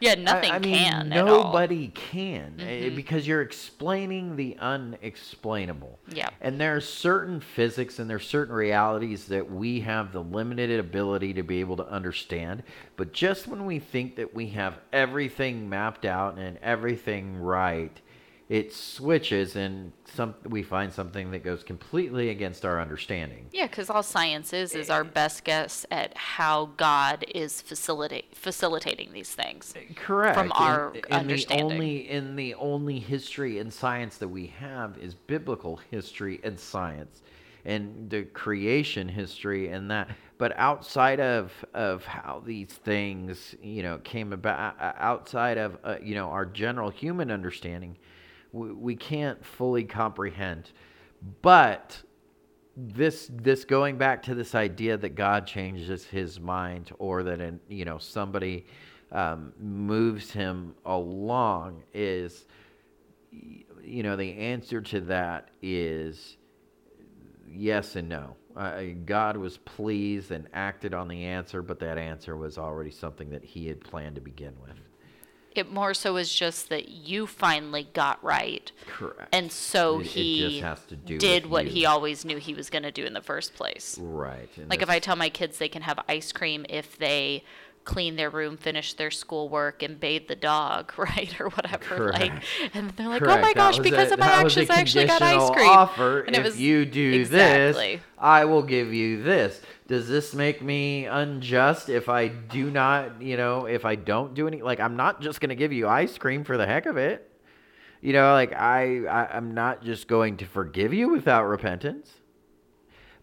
Yeah, 0.00 0.12
I- 0.12 0.14
nothing 0.16 0.50
I, 0.50 0.58
mean, 0.58 0.74
can. 0.74 1.10
Mm-hmm. 1.10 1.26
nobody 1.26 1.88
can 1.88 2.60
eh, 2.60 2.90
because 2.90 3.26
you're 3.26 3.42
explaining 3.42 4.36
the 4.36 4.56
unexplainable. 4.58 5.98
Yeah. 6.12 6.28
And 6.40 6.60
there 6.60 6.76
are 6.76 6.80
certain 6.80 7.40
physics 7.40 7.98
and 7.98 8.08
there's 8.08 8.26
certain 8.26 8.54
realities 8.54 9.26
that 9.26 9.50
we 9.50 9.80
have 9.80 10.12
the 10.12 10.22
limited 10.22 10.78
ability 10.78 11.34
to 11.34 11.42
be 11.42 11.60
able 11.60 11.76
to 11.78 11.88
understand. 11.88 12.62
But 12.96 13.12
just 13.12 13.46
when 13.46 13.64
we 13.66 13.78
think 13.78 14.16
that 14.16 14.34
we 14.34 14.48
have 14.48 14.78
everything 14.92 15.68
mapped 15.68 16.04
out 16.04 16.38
and 16.38 16.58
everything 16.62 17.36
right, 17.36 18.00
it 18.48 18.72
switches 18.72 19.56
and 19.56 19.92
some 20.04 20.32
we 20.44 20.62
find 20.62 20.92
something 20.92 21.32
that 21.32 21.42
goes 21.42 21.64
completely 21.64 22.28
against 22.30 22.64
our 22.64 22.80
understanding. 22.80 23.46
Yeah, 23.52 23.66
because 23.66 23.90
all 23.90 24.04
science 24.04 24.52
is 24.52 24.74
is 24.74 24.88
Eh. 24.88 24.94
our 24.94 25.02
best 25.02 25.42
guess 25.42 25.84
at 25.90 26.16
how 26.16 26.66
God 26.76 27.24
is 27.34 27.60
facilitate 27.60 28.36
facilitating 28.36 29.12
these 29.12 29.34
things. 29.34 29.74
Correct. 29.96 30.36
from 30.38 30.52
our 30.52 30.92
and 30.92 31.06
understanding. 31.10 31.68
The 31.68 31.74
only 31.74 32.08
in 32.08 32.36
the 32.36 32.54
only 32.54 33.00
history 33.00 33.58
and 33.58 33.72
science 33.72 34.18
that 34.18 34.28
we 34.28 34.46
have 34.58 34.96
is 34.98 35.14
biblical 35.14 35.80
history 35.90 36.38
and 36.44 36.58
science, 36.58 37.22
and 37.64 38.08
the 38.08 38.22
creation 38.26 39.08
history 39.08 39.68
and 39.70 39.90
that. 39.90 40.08
But 40.38 40.56
outside 40.56 41.18
of 41.18 41.52
of 41.74 42.04
how 42.04 42.42
these 42.46 42.68
things 42.68 43.56
you 43.60 43.82
know 43.82 43.98
came 44.04 44.32
about, 44.32 44.76
outside 44.78 45.58
of 45.58 45.78
uh, 45.82 45.96
you 46.00 46.14
know 46.14 46.28
our 46.28 46.46
general 46.46 46.90
human 46.90 47.30
understanding, 47.32 47.96
we, 48.52 48.96
can't 48.96 49.44
fully 49.44 49.84
comprehend. 49.84 50.70
But 51.42 52.02
this 52.76 53.30
this 53.32 53.64
going 53.64 53.96
back 53.96 54.22
to 54.24 54.34
this 54.34 54.54
idea 54.54 54.96
that 54.98 55.14
God 55.14 55.46
changes 55.46 56.04
his 56.04 56.38
mind 56.38 56.90
or 56.98 57.22
that 57.22 57.40
an, 57.40 57.58
you 57.68 57.84
know 57.84 57.98
somebody 57.98 58.66
um, 59.12 59.52
moves 59.58 60.30
him 60.30 60.74
along 60.84 61.82
is 61.94 62.44
you 63.82 64.02
know 64.02 64.16
the 64.16 64.36
answer 64.36 64.80
to 64.80 65.00
that 65.02 65.50
is 65.62 66.36
yes 67.48 67.96
and 67.96 68.08
no. 68.08 68.36
Uh, 68.56 68.84
God 69.04 69.36
was 69.36 69.58
pleased 69.58 70.30
and 70.30 70.48
acted 70.54 70.94
on 70.94 71.08
the 71.08 71.24
answer, 71.24 71.60
but 71.60 71.78
that 71.80 71.98
answer 71.98 72.36
was 72.36 72.56
already 72.56 72.90
something 72.90 73.28
that 73.30 73.44
he 73.44 73.66
had 73.66 73.80
planned 73.80 74.14
to 74.14 74.22
begin 74.22 74.54
with. 74.62 74.78
It 75.56 75.72
more 75.72 75.94
so 75.94 76.16
is 76.16 76.32
just 76.32 76.68
that 76.68 76.88
you 76.90 77.26
finally 77.26 77.88
got 77.94 78.22
right, 78.22 78.70
Correct. 78.86 79.28
and 79.34 79.50
so 79.50 80.00
It- 80.00 80.06
it 80.06 80.10
he 80.10 80.40
just 80.40 80.60
has 80.62 80.84
to 80.86 80.96
do 80.96 81.18
did 81.18 81.46
what 81.46 81.64
you. 81.66 81.70
he 81.70 81.86
always 81.86 82.24
knew 82.24 82.36
he 82.36 82.52
was 82.54 82.68
going 82.70 82.82
to 82.82 82.92
do 82.92 83.04
in 83.04 83.14
the 83.14 83.22
first 83.22 83.54
place. 83.54 83.98
right. 83.98 84.48
and 84.56 84.68
Like 84.68 84.82
if 84.82 84.90
I 84.90 84.98
tell 84.98 85.16
my 85.16 85.30
kids 85.30 85.58
they 85.58 85.68
can 85.68 85.82
have 85.82 85.98
ice 86.08 86.30
cream 86.32 86.66
if 86.68 86.98
they 86.98 87.42
clean 87.86 88.16
their 88.16 88.28
room, 88.28 88.58
finish 88.58 88.92
their 88.92 89.10
schoolwork, 89.10 89.82
and 89.82 89.98
bathe 89.98 90.28
the 90.28 90.36
dog, 90.36 90.92
right, 90.98 91.40
or 91.40 91.48
whatever. 91.48 92.12
Like, 92.12 92.32
and 92.74 92.90
they're 92.90 93.08
like, 93.08 93.22
"Oh 93.22 93.26
my 93.26 93.40
That 93.40 93.54
gosh, 93.54 93.78
because 93.78 94.10
a- 94.10 94.14
of 94.14 94.18
my 94.20 94.26
that 94.26 94.44
was 94.44 94.56
a 94.58 94.60
actions, 94.60 94.76
I 94.76 94.80
actually 94.80 95.06
got 95.06 95.22
ice 95.22 95.50
cream." 95.50 95.70
Offer. 95.70 96.20
And 96.20 96.36
it 96.36 96.40
if 96.40 96.44
was- 96.44 96.60
you 96.60 96.84
do 96.84 97.12
Exactly. 97.14 97.96
this, 97.96 98.04
I 98.18 98.44
will 98.44 98.62
give 98.62 98.92
you 98.92 99.22
this. 99.22 99.62
Does 99.88 100.08
this 100.08 100.34
make 100.34 100.60
me 100.60 101.06
unjust 101.06 101.88
if 101.88 102.08
I 102.08 102.28
do 102.28 102.70
not, 102.70 103.22
you 103.22 103.36
know, 103.36 103.66
if 103.66 103.84
I 103.84 103.94
don't 103.94 104.34
do 104.34 104.46
any? 104.48 104.60
Like, 104.60 104.80
I'm 104.80 104.96
not 104.96 105.22
just 105.22 105.40
going 105.40 105.50
to 105.50 105.54
give 105.54 105.72
you 105.72 105.88
ice 105.88 106.18
cream 106.18 106.42
for 106.44 106.56
the 106.56 106.66
heck 106.66 106.86
of 106.86 106.96
it. 106.96 107.30
You 108.02 108.12
know, 108.12 108.32
like 108.32 108.52
I, 108.52 109.04
I, 109.06 109.36
I'm 109.36 109.54
not 109.54 109.82
just 109.84 110.06
going 110.08 110.36
to 110.38 110.44
forgive 110.44 110.92
you 110.92 111.08
without 111.08 111.44
repentance. 111.44 112.10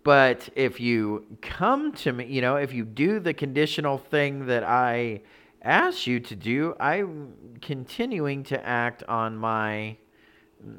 But 0.03 0.49
if 0.55 0.79
you 0.79 1.25
come 1.41 1.93
to 1.93 2.11
me, 2.11 2.25
you 2.25 2.41
know, 2.41 2.57
if 2.57 2.73
you 2.73 2.83
do 2.83 3.19
the 3.19 3.33
conditional 3.33 3.97
thing 3.97 4.47
that 4.47 4.63
I 4.63 5.21
asked 5.61 6.07
you 6.07 6.19
to 6.19 6.35
do, 6.35 6.75
I'm 6.79 7.33
continuing 7.61 8.43
to 8.43 8.65
act 8.65 9.03
on 9.03 9.37
my 9.37 9.97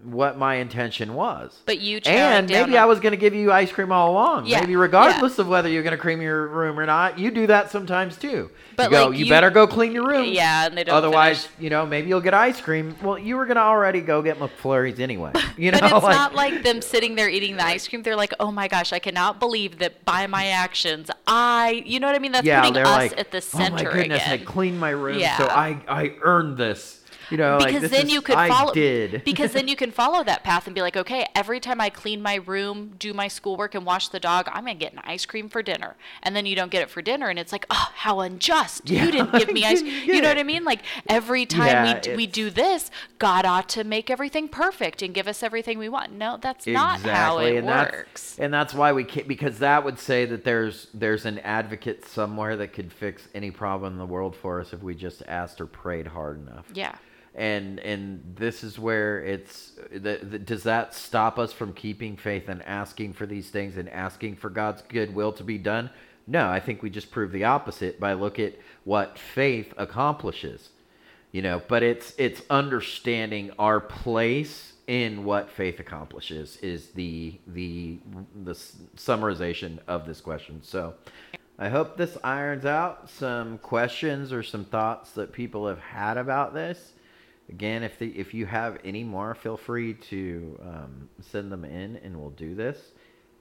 what 0.04 0.38
my 0.38 0.56
intention 0.56 1.12
was. 1.14 1.60
But 1.66 1.80
you 1.80 2.00
and 2.06 2.48
maybe 2.48 2.78
I 2.78 2.86
was 2.86 3.00
going 3.00 3.10
to 3.10 3.18
give 3.18 3.34
you 3.34 3.52
ice 3.52 3.70
cream 3.70 3.92
all 3.92 4.12
along. 4.12 4.46
Yeah, 4.46 4.60
maybe 4.60 4.72
yeah. 4.72 4.78
regardless 4.78 5.38
of 5.38 5.46
whether 5.46 5.68
you're 5.68 5.82
going 5.82 5.92
to 5.96 5.98
cream 5.98 6.22
your 6.22 6.48
room 6.48 6.80
or 6.80 6.86
not, 6.86 7.18
you 7.18 7.30
do 7.30 7.46
that 7.48 7.70
sometimes 7.70 8.16
too. 8.16 8.50
But, 8.76 8.84
you 8.84 8.90
go, 8.90 9.06
like, 9.08 9.18
you, 9.18 9.24
you- 9.26 9.30
better 9.30 9.50
go 9.50 9.66
clean 9.66 9.92
your 9.92 10.06
room. 10.06 10.24
Yeah, 10.24 10.66
and 10.66 10.76
they 10.76 10.84
don't 10.84 10.94
Otherwise, 10.94 11.44
finish. 11.44 11.62
you 11.64 11.70
know, 11.70 11.84
maybe 11.84 12.08
you'll 12.08 12.22
get 12.22 12.32
ice 12.32 12.60
cream. 12.60 12.96
Well, 13.02 13.18
you 13.18 13.36
were 13.36 13.44
going 13.44 13.56
to 13.56 13.62
already 13.62 14.00
go 14.00 14.22
get 14.22 14.38
McFlurries 14.38 15.00
anyway. 15.00 15.32
You 15.56 15.70
know, 15.70 15.78
But 15.78 15.92
it's 15.92 16.02
like, 16.02 16.16
not 16.16 16.34
like 16.34 16.62
them 16.64 16.82
sitting 16.82 17.14
there 17.14 17.28
eating 17.28 17.56
the 17.56 17.64
ice 17.64 17.86
cream. 17.86 18.02
They're 18.02 18.16
like, 18.16 18.34
"Oh 18.40 18.50
my 18.50 18.66
gosh, 18.66 18.92
I 18.92 18.98
cannot 18.98 19.38
believe 19.38 19.78
that 19.78 20.04
by 20.04 20.26
my 20.26 20.46
actions, 20.46 21.12
I," 21.28 21.84
you 21.86 22.00
know 22.00 22.08
what 22.08 22.16
I 22.16 22.18
mean? 22.18 22.32
That's 22.32 22.44
yeah, 22.44 22.62
putting 22.62 22.82
us 22.82 22.86
like, 22.88 23.16
at 23.16 23.30
the 23.30 23.38
oh 23.38 23.58
my 23.58 23.64
center 23.64 23.92
goodness, 23.92 24.22
I 24.26 24.38
cleaned 24.38 24.80
my 24.80 24.90
room, 24.90 25.20
so 25.20 25.46
I 25.46 25.80
I 25.86 26.16
earned 26.22 26.56
this. 26.56 27.03
You 27.30 27.36
know, 27.36 27.58
because 27.58 27.82
this 27.82 27.90
then 27.90 28.06
is- 28.06 28.12
you 28.12 28.20
could 28.20 28.36
I 28.36 28.48
follow 28.48 28.72
did. 28.72 29.24
because 29.24 29.52
then 29.52 29.68
you 29.68 29.76
can 29.76 29.90
follow 30.02 30.24
that 30.24 30.44
path 30.44 30.66
and 30.66 30.74
be 30.74 30.82
like 30.82 30.96
okay 30.96 31.26
every 31.34 31.60
time 31.60 31.80
i 31.80 31.88
clean 31.90 32.20
my 32.22 32.36
room 32.36 32.94
do 32.98 33.12
my 33.14 33.28
schoolwork 33.28 33.74
and 33.74 33.84
wash 33.86 34.08
the 34.08 34.20
dog 34.20 34.48
i'm 34.52 34.64
gonna 34.64 34.74
get 34.74 34.92
an 34.92 35.00
ice 35.04 35.24
cream 35.26 35.48
for 35.48 35.62
dinner. 35.62 35.96
And 36.22 36.34
then 36.34 36.46
you 36.46 36.56
don't 36.56 36.70
get 36.70 36.82
it 36.82 36.90
for 36.90 37.02
dinner 37.02 37.28
and 37.28 37.38
it's 37.38 37.52
like 37.52 37.66
oh 37.70 37.88
how 37.94 38.20
unjust. 38.20 38.88
Yeah, 38.90 39.04
you 39.06 39.12
didn't 39.12 39.32
give 39.32 39.52
me 39.52 39.64
ice 39.72 39.82
you 39.82 40.20
know 40.20 40.28
what 40.28 40.38
i 40.38 40.42
mean? 40.42 40.64
Like 40.64 40.80
every 41.08 41.46
time 41.46 41.66
Yeah, 41.66 42.00
we, 42.10 42.16
we 42.16 42.26
do 42.26 42.50
this 42.50 42.90
god 43.18 43.44
ought 43.44 43.68
to 43.70 43.84
make 43.84 44.10
everything 44.10 44.48
perfect 44.48 45.02
and 45.02 45.14
give 45.14 45.28
us 45.28 45.42
everything 45.42 45.78
we 45.78 45.88
want. 45.88 46.12
No 46.12 46.38
that's 46.40 46.66
not 46.66 47.00
how 47.00 47.38
it 47.38 47.56
and 47.58 47.66
works. 47.66 48.30
That's, 48.30 48.38
and 48.38 48.52
that's 48.52 48.74
why 48.74 48.92
we 48.92 49.04
can't 49.04 49.28
because 49.28 49.58
that 49.60 49.84
would 49.84 49.98
say 49.98 50.24
that 50.26 50.44
there's 50.44 50.88
there's 50.94 51.24
an 51.24 51.38
advocate 51.40 52.04
somewhere 52.06 52.56
that 52.56 52.72
could 52.72 52.92
fix 52.92 53.28
any 53.34 53.50
problem 53.50 53.92
in 53.94 53.98
the 53.98 54.06
world 54.06 54.36
for 54.36 54.60
us 54.60 54.72
if 54.72 54.82
we 54.82 54.94
just 54.94 55.22
asked 55.26 55.60
or 55.60 55.66
prayed 55.66 56.06
hard 56.06 56.40
enough. 56.40 56.66
yeah 56.74 56.96
And 57.34 57.80
and 57.80 58.34
this 58.36 58.62
is 58.62 58.78
where 58.78 59.22
it's 59.24 59.72
the, 59.90 60.20
the, 60.22 60.38
does 60.38 60.62
that 60.64 60.94
stop 60.94 61.38
us 61.38 61.52
from 61.52 61.72
keeping 61.72 62.16
faith 62.16 62.48
and 62.48 62.62
asking 62.62 63.14
for 63.14 63.26
these 63.26 63.50
things 63.50 63.76
and 63.76 63.88
asking 63.88 64.36
for 64.36 64.50
God's 64.50 64.82
goodwill 64.82 65.32
to 65.32 65.44
be 65.44 65.58
done? 65.58 65.90
No, 66.26 66.48
I 66.48 66.60
think 66.60 66.82
we 66.82 66.90
just 66.90 67.10
prove 67.10 67.32
the 67.32 67.44
opposite 67.44 67.98
by 67.98 68.12
look 68.14 68.38
at 68.38 68.54
what 68.84 69.18
faith 69.18 69.74
accomplishes. 69.76 70.70
You 71.32 71.42
know, 71.42 71.60
but 71.66 71.82
it's 71.82 72.14
it's 72.18 72.42
understanding 72.48 73.50
our 73.58 73.80
place 73.80 74.74
in 74.86 75.24
what 75.24 75.50
faith 75.50 75.80
accomplishes 75.80 76.56
is 76.58 76.88
the 76.90 77.38
the 77.48 77.98
the 78.44 78.52
summarization 78.96 79.78
of 79.88 80.06
this 80.06 80.20
question. 80.20 80.62
So 80.62 80.94
I 81.58 81.68
hope 81.68 81.96
this 81.96 82.18
irons 82.24 82.64
out 82.64 83.08
some 83.10 83.58
questions 83.58 84.32
or 84.32 84.42
some 84.42 84.64
thoughts 84.64 85.12
that 85.12 85.32
people 85.32 85.68
have 85.68 85.78
had 85.78 86.16
about 86.16 86.54
this. 86.54 86.93
Again, 87.48 87.82
if 87.82 87.98
the, 87.98 88.08
if 88.18 88.32
you 88.32 88.46
have 88.46 88.78
any 88.84 89.04
more, 89.04 89.34
feel 89.34 89.56
free 89.56 89.94
to 89.94 90.58
um, 90.62 91.08
send 91.20 91.52
them 91.52 91.64
in, 91.64 91.96
and 92.02 92.18
we'll 92.18 92.30
do 92.30 92.54
this. 92.54 92.92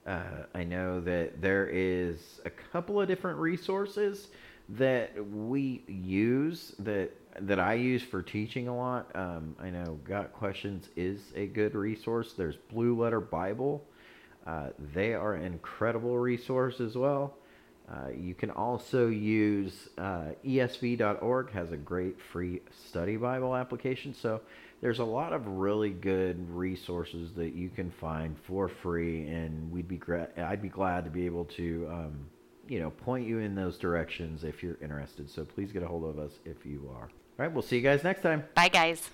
Uh, 0.05 0.43
I 0.53 0.63
know 0.63 0.99
that 1.01 1.41
there 1.41 1.69
is 1.71 2.41
a 2.45 2.49
couple 2.49 2.99
of 2.99 3.07
different 3.07 3.39
resources 3.39 4.27
that 4.69 5.11
we 5.29 5.83
use 5.87 6.73
that 6.79 7.11
that 7.39 7.59
I 7.59 7.73
use 7.73 8.03
for 8.03 8.21
teaching 8.21 8.67
a 8.67 8.75
lot. 8.75 9.09
Um, 9.15 9.55
I 9.59 9.69
know 9.69 9.99
Got 10.03 10.33
Questions 10.33 10.89
is 10.95 11.19
a 11.35 11.47
good 11.47 11.73
resource. 11.73 12.33
There's 12.33 12.57
Blue 12.71 12.99
Letter 12.99 13.19
Bible. 13.19 13.83
Uh, 14.45 14.69
they 14.93 15.13
are 15.13 15.33
an 15.33 15.45
incredible 15.45 16.17
resource 16.17 16.79
as 16.79 16.95
well. 16.95 17.37
Uh, 17.91 18.09
you 18.17 18.33
can 18.33 18.49
also 18.49 19.07
use 19.07 19.89
uh, 19.97 20.29
esv.org 20.45 21.51
has 21.51 21.71
a 21.71 21.77
great 21.77 22.15
free 22.31 22.61
study 22.87 23.17
Bible 23.17 23.55
application. 23.55 24.13
So 24.13 24.41
there's 24.81 24.99
a 24.99 25.03
lot 25.03 25.33
of 25.33 25.45
really 25.47 25.89
good 25.89 26.49
resources 26.49 27.33
that 27.33 27.53
you 27.53 27.69
can 27.69 27.91
find 27.91 28.37
for 28.47 28.69
free, 28.69 29.27
and 29.27 29.71
we'd 29.71 29.87
be 29.87 29.97
gra- 29.97 30.29
I'd 30.37 30.61
be 30.61 30.69
glad 30.69 31.03
to 31.05 31.09
be 31.09 31.25
able 31.25 31.45
to 31.45 31.87
um, 31.91 32.25
you 32.67 32.79
know 32.79 32.89
point 32.89 33.27
you 33.27 33.39
in 33.39 33.55
those 33.55 33.77
directions 33.77 34.43
if 34.43 34.63
you're 34.63 34.77
interested. 34.81 35.29
So 35.29 35.43
please 35.43 35.71
get 35.71 35.83
a 35.83 35.87
hold 35.87 36.03
of 36.05 36.19
us 36.19 36.31
if 36.45 36.65
you 36.65 36.89
are. 36.93 37.03
All 37.03 37.09
right, 37.37 37.51
we'll 37.51 37.63
see 37.63 37.77
you 37.77 37.81
guys 37.81 38.03
next 38.03 38.21
time. 38.21 38.43
bye 38.55 38.69
guys 38.69 39.09